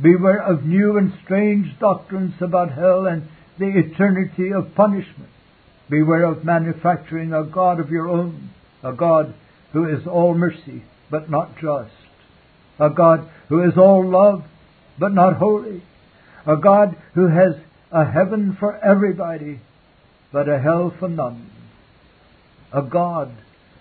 Beware 0.00 0.42
of 0.42 0.64
new 0.64 0.96
and 0.96 1.12
strange 1.24 1.78
doctrines 1.78 2.34
about 2.40 2.72
hell 2.72 3.06
and 3.06 3.28
the 3.58 3.78
eternity 3.78 4.52
of 4.52 4.74
punishment. 4.74 5.30
Beware 5.88 6.24
of 6.24 6.44
manufacturing 6.44 7.32
a 7.32 7.44
God 7.44 7.80
of 7.80 7.90
your 7.90 8.08
own, 8.08 8.50
a 8.82 8.92
God 8.92 9.34
who 9.72 9.88
is 9.88 10.06
all 10.06 10.34
mercy 10.34 10.82
but 11.10 11.30
not 11.30 11.56
just, 11.60 11.94
a 12.80 12.90
God 12.90 13.28
who 13.48 13.62
is 13.62 13.76
all 13.76 14.08
love 14.08 14.44
but 14.98 15.12
not 15.12 15.36
holy, 15.36 15.82
a 16.46 16.56
God 16.56 16.96
who 17.14 17.28
has 17.28 17.54
a 17.92 18.04
heaven 18.04 18.56
for 18.58 18.76
everybody 18.84 19.60
but 20.32 20.48
a 20.48 20.58
hell 20.58 20.92
for 20.98 21.08
none, 21.08 21.50
a 22.72 22.82
God 22.82 23.32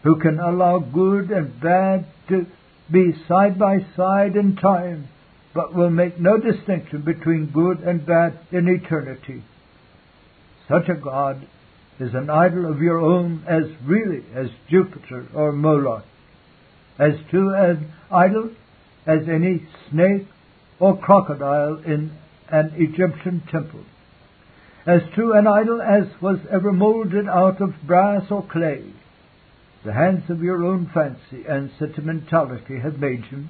who 0.03 0.19
can 0.19 0.39
allow 0.39 0.77
good 0.79 1.31
and 1.31 1.59
bad 1.59 2.05
to 2.29 2.45
be 2.91 3.13
side 3.27 3.57
by 3.57 3.79
side 3.95 4.35
in 4.35 4.55
time, 4.55 5.07
but 5.53 5.73
will 5.73 5.89
make 5.89 6.19
no 6.19 6.37
distinction 6.37 7.01
between 7.01 7.47
good 7.47 7.79
and 7.79 8.05
bad 8.05 8.37
in 8.51 8.67
eternity. 8.67 9.43
Such 10.67 10.87
a 10.89 10.93
God 10.93 11.47
is 11.99 12.13
an 12.13 12.29
idol 12.29 12.65
of 12.65 12.81
your 12.81 12.99
own 12.99 13.43
as 13.47 13.63
really 13.83 14.23
as 14.33 14.47
Jupiter 14.69 15.27
or 15.33 15.51
Moloch, 15.51 16.03
as 16.99 17.13
true 17.29 17.53
an 17.53 17.93
idol 18.11 18.51
as 19.05 19.27
any 19.29 19.65
snake 19.89 20.27
or 20.79 20.97
crocodile 20.97 21.77
in 21.85 22.11
an 22.49 22.73
Egyptian 22.75 23.41
temple, 23.49 23.83
as 24.85 25.01
true 25.13 25.33
an 25.33 25.47
idol 25.47 25.81
as 25.81 26.05
was 26.21 26.39
ever 26.51 26.71
molded 26.71 27.27
out 27.27 27.61
of 27.61 27.73
brass 27.87 28.23
or 28.29 28.45
clay. 28.45 28.83
The 29.83 29.93
hands 29.93 30.29
of 30.29 30.41
your 30.41 30.65
own 30.65 30.89
fancy 30.93 31.45
and 31.47 31.71
sentimentality 31.79 32.79
have 32.79 32.99
made 32.99 33.25
him. 33.25 33.49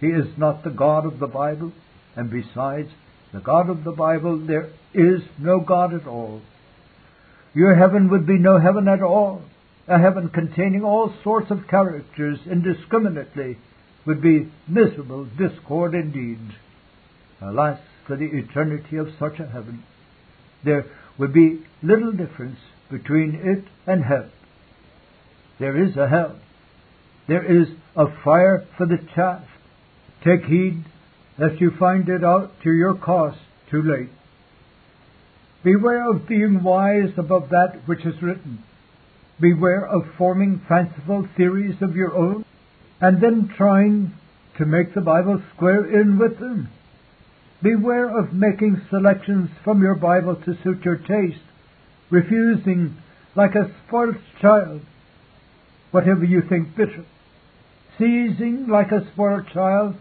He 0.00 0.08
is 0.08 0.26
not 0.36 0.64
the 0.64 0.70
God 0.70 1.06
of 1.06 1.18
the 1.18 1.26
Bible, 1.26 1.72
and 2.16 2.30
besides, 2.30 2.90
the 3.32 3.40
God 3.40 3.68
of 3.68 3.84
the 3.84 3.92
Bible, 3.92 4.38
there 4.38 4.70
is 4.92 5.20
no 5.38 5.60
God 5.60 5.94
at 5.94 6.06
all. 6.06 6.40
Your 7.54 7.76
heaven 7.76 8.10
would 8.10 8.26
be 8.26 8.38
no 8.38 8.58
heaven 8.58 8.88
at 8.88 9.02
all. 9.02 9.42
A 9.86 9.98
heaven 9.98 10.28
containing 10.28 10.82
all 10.82 11.14
sorts 11.22 11.50
of 11.50 11.68
characters 11.68 12.38
indiscriminately 12.50 13.58
would 14.06 14.20
be 14.20 14.50
miserable 14.66 15.24
discord 15.24 15.94
indeed. 15.94 16.40
Alas, 17.40 17.78
for 18.06 18.16
the 18.16 18.26
eternity 18.26 18.96
of 18.96 19.08
such 19.18 19.38
a 19.38 19.46
heaven! 19.46 19.84
There 20.64 20.86
would 21.18 21.32
be 21.32 21.62
little 21.82 22.12
difference 22.12 22.58
between 22.90 23.34
it 23.34 23.64
and 23.86 24.02
hell. 24.02 24.28
There 25.58 25.76
is 25.76 25.96
a 25.96 26.08
hell. 26.08 26.36
There 27.28 27.44
is 27.44 27.68
a 27.96 28.06
fire 28.24 28.66
for 28.76 28.86
the 28.86 28.98
chaff. 29.14 29.44
Take 30.24 30.44
heed 30.44 30.84
lest 31.38 31.60
you 31.60 31.70
find 31.78 32.08
it 32.08 32.24
out 32.24 32.52
to 32.62 32.72
your 32.72 32.94
cost 32.94 33.38
too 33.70 33.82
late. 33.82 34.10
Beware 35.64 36.10
of 36.10 36.28
being 36.28 36.62
wise 36.62 37.12
above 37.16 37.48
that 37.48 37.80
which 37.86 38.04
is 38.04 38.20
written. 38.22 38.62
Beware 39.40 39.86
of 39.86 40.02
forming 40.18 40.60
fanciful 40.68 41.26
theories 41.36 41.80
of 41.80 41.96
your 41.96 42.14
own 42.14 42.44
and 43.00 43.22
then 43.22 43.50
trying 43.56 44.12
to 44.58 44.66
make 44.66 44.94
the 44.94 45.00
Bible 45.00 45.42
square 45.56 46.00
in 46.00 46.18
with 46.18 46.38
them. 46.38 46.68
Beware 47.62 48.16
of 48.16 48.34
making 48.34 48.82
selections 48.90 49.48
from 49.64 49.80
your 49.80 49.94
Bible 49.94 50.36
to 50.36 50.56
suit 50.62 50.84
your 50.84 50.98
taste, 50.98 51.40
refusing 52.10 52.96
like 53.34 53.54
a 53.54 53.72
spoilt 53.86 54.16
child 54.40 54.82
whatever 55.90 56.24
you 56.24 56.42
think 56.48 56.76
bitter, 56.76 57.04
seizing 57.98 58.66
like 58.68 58.90
a 58.90 59.08
spoiled 59.12 59.46
child 59.52 59.94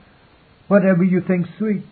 whatever 0.67 1.03
you 1.03 1.21
think 1.21 1.45
sweet. 1.57 1.83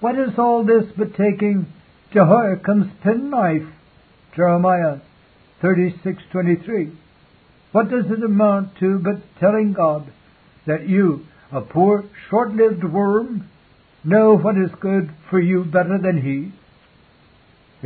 What 0.00 0.14
is 0.14 0.38
all 0.38 0.62
this 0.62 0.84
but 0.96 1.14
taking 1.16 1.72
Jehoiakim's 2.12 2.90
penknife? 3.02 3.66
Jeremiah 4.34 4.98
36:23. 5.62 6.92
What 7.72 7.90
does 7.90 8.06
it 8.06 8.22
amount 8.22 8.76
to 8.80 8.98
but 8.98 9.22
telling 9.38 9.72
God 9.72 10.06
that 10.66 10.88
you, 10.88 11.26
a 11.52 11.60
poor, 11.60 12.04
short-lived 12.28 12.84
worm, 12.84 13.48
know 14.04 14.36
what 14.36 14.56
is 14.56 14.70
good 14.80 15.10
for 15.30 15.40
you 15.40 15.64
better 15.64 15.98
than 15.98 16.22
he? 16.22 16.52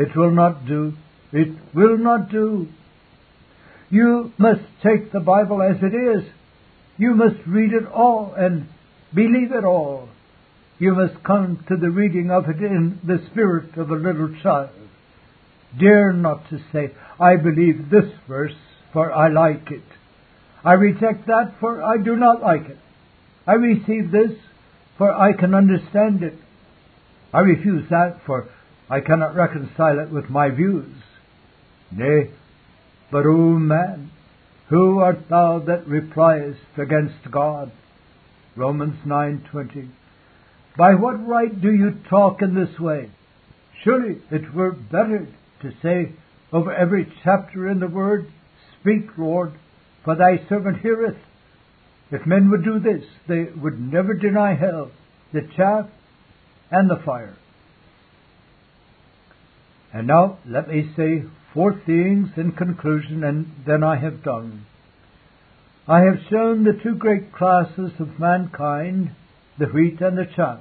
It 0.01 0.17
will 0.17 0.31
not 0.31 0.67
do. 0.67 0.93
It 1.33 1.49
will 1.75 1.99
not 1.99 2.31
do. 2.31 2.69
You 3.91 4.33
must 4.39 4.61
take 4.83 5.13
the 5.13 5.21
Bible 5.21 5.63
as 5.63 5.77
it 5.83 5.95
is. 5.95 6.25
You 6.97 7.15
must 7.15 7.37
read 7.47 7.73
it 7.73 7.87
all 7.87 8.35
and 8.37 8.69
believe 9.15 9.53
it 9.53 9.65
all. 9.65 10.09
You 10.81 10.95
must 10.95 11.23
come 11.23 11.63
to 11.69 11.77
the 11.77 11.91
reading 11.91 12.31
of 12.31 12.49
it 12.49 12.57
in 12.57 12.99
the 13.05 13.23
spirit 13.31 13.77
of 13.77 13.91
a 13.91 13.95
little 13.95 14.35
child. 14.43 14.71
Dare 15.79 16.11
not 16.15 16.49
to 16.49 16.59
say, 16.73 16.93
I 17.21 17.37
believe 17.37 17.91
this 17.91 18.11
verse, 18.27 18.57
for 18.95 19.13
I 19.13 19.29
like 19.29 19.71
it. 19.71 19.85
I 20.65 20.73
reject 20.73 21.27
that, 21.27 21.53
for 21.61 21.83
I 21.83 21.99
do 21.99 22.17
not 22.17 22.41
like 22.41 22.65
it. 22.65 22.79
I 23.47 23.53
receive 23.53 24.11
this, 24.11 24.33
for 24.97 25.13
I 25.13 25.35
can 25.35 25.55
understand 25.55 26.23
it. 26.23 26.39
I 27.33 27.41
refuse 27.41 27.85
that, 27.91 28.23
for 28.25 28.49
I 28.89 29.01
cannot 29.01 29.37
reconcile 29.37 29.99
it 29.99 30.11
with 30.11 30.31
my 30.31 30.49
views. 30.49 30.97
Nay, 31.93 32.31
but, 33.13 33.27
O 33.27 33.59
man, 33.59 34.11
who 34.71 35.01
art 35.01 35.29
thou 35.29 35.59
that 35.59 35.87
repliest 35.87 36.79
against 36.79 37.31
God? 37.31 37.71
Romans 38.57 38.97
9:20. 39.05 39.91
By 40.81 40.95
what 40.95 41.29
right 41.29 41.61
do 41.61 41.71
you 41.71 41.93
talk 42.09 42.41
in 42.41 42.55
this 42.55 42.81
way? 42.81 43.11
Surely 43.85 44.17
it 44.31 44.55
were 44.55 44.73
better 44.73 45.29
to 45.61 45.73
say 45.83 46.15
over 46.55 46.73
every 46.73 47.07
chapter 47.23 47.69
in 47.69 47.81
the 47.81 47.87
Word, 47.87 48.33
Speak, 48.81 49.11
Lord, 49.19 49.53
for 50.07 50.17
thy 50.17 50.39
servant 50.49 50.81
heareth. 50.81 51.19
If 52.11 52.27
men 52.27 52.51
would 52.51 52.65
do 52.65 52.81
this, 52.81 53.05
they 53.29 53.49
would 53.61 53.79
never 53.79 54.15
deny 54.15 54.55
hell, 54.55 54.91
the 55.35 55.43
chaff, 55.55 55.91
and 56.71 56.89
the 56.89 57.03
fire. 57.05 57.37
And 59.93 60.07
now 60.07 60.39
let 60.47 60.67
me 60.67 60.91
say 60.97 61.25
four 61.53 61.79
things 61.85 62.31
in 62.39 62.53
conclusion, 62.53 63.23
and 63.23 63.53
then 63.67 63.85
I 63.85 63.97
have 63.97 64.25
done. 64.25 64.65
I 65.87 66.05
have 66.05 66.25
shown 66.31 66.65
the 66.65 66.81
two 66.83 66.95
great 66.95 67.35
classes 67.35 67.93
of 67.99 68.19
mankind, 68.19 69.11
the 69.59 69.67
wheat 69.67 70.01
and 70.01 70.17
the 70.17 70.25
chaff. 70.35 70.61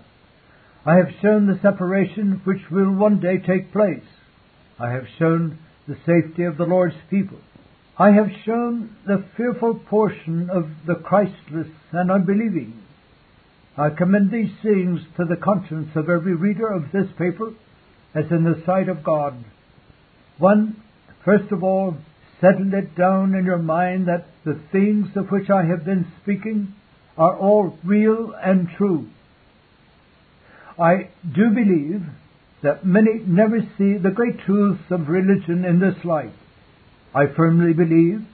I 0.85 0.95
have 0.95 1.09
shown 1.21 1.47
the 1.47 1.59
separation 1.61 2.41
which 2.45 2.69
will 2.71 2.91
one 2.91 3.19
day 3.19 3.37
take 3.37 3.73
place. 3.73 4.05
I 4.79 4.91
have 4.91 5.05
shown 5.17 5.59
the 5.87 5.97
safety 6.05 6.43
of 6.43 6.57
the 6.57 6.65
Lord's 6.65 6.95
people. 7.09 7.39
I 7.97 8.11
have 8.11 8.29
shown 8.45 8.95
the 9.05 9.25
fearful 9.35 9.75
portion 9.75 10.49
of 10.49 10.69
the 10.87 10.95
Christless 10.95 11.67
and 11.91 12.09
unbelieving. 12.09 12.81
I 13.77 13.89
commend 13.89 14.31
these 14.31 14.51
things 14.63 15.01
to 15.17 15.25
the 15.25 15.35
conscience 15.35 15.89
of 15.95 16.09
every 16.09 16.33
reader 16.33 16.67
of 16.67 16.91
this 16.93 17.07
paper 17.17 17.53
as 18.15 18.25
in 18.31 18.45
the 18.45 18.63
sight 18.65 18.87
of 18.87 19.03
God. 19.03 19.43
One, 20.37 20.81
first 21.25 21.51
of 21.51 21.63
all, 21.63 21.97
settle 22.39 22.73
it 22.73 22.95
down 22.95 23.35
in 23.35 23.43
your 23.43 23.57
mind 23.57 24.07
that 24.07 24.27
the 24.45 24.59
things 24.71 25.09
of 25.17 25.29
which 25.29 25.49
I 25.49 25.65
have 25.65 25.83
been 25.83 26.07
speaking 26.21 26.73
are 27.17 27.37
all 27.37 27.77
real 27.83 28.33
and 28.41 28.69
true. 28.77 29.09
I 30.79 31.09
do 31.35 31.49
believe 31.49 32.01
that 32.63 32.85
many 32.85 33.19
never 33.25 33.59
see 33.77 33.97
the 33.97 34.11
great 34.13 34.39
truths 34.45 34.83
of 34.89 35.07
religion 35.07 35.65
in 35.65 35.79
this 35.79 36.03
light. 36.05 36.33
I 37.13 37.25
firmly 37.35 37.73
believe 37.73 38.25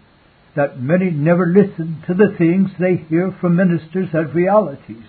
that 0.55 0.79
many 0.79 1.11
never 1.11 1.45
listen 1.47 2.03
to 2.07 2.13
the 2.13 2.35
things 2.37 2.69
they 2.79 2.95
hear 3.09 3.35
from 3.41 3.55
ministers 3.55 4.09
as 4.13 4.33
realities. 4.33 5.03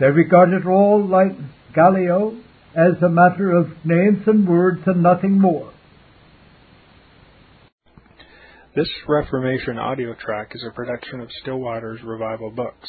They 0.00 0.06
regard 0.06 0.50
it 0.50 0.66
all 0.66 1.06
like 1.06 1.32
Gallio 1.74 2.36
as 2.74 3.00
a 3.02 3.08
matter 3.08 3.52
of 3.52 3.68
names 3.84 4.22
and 4.26 4.48
words 4.48 4.82
and 4.86 5.02
nothing 5.02 5.40
more. 5.40 5.72
This 8.74 8.88
Reformation 9.06 9.78
audio 9.78 10.14
track 10.14 10.50
is 10.52 10.64
a 10.68 10.74
production 10.74 11.20
of 11.20 11.28
Still 11.42 11.58
Waters 11.58 12.00
Revival 12.02 12.50
Books. 12.50 12.88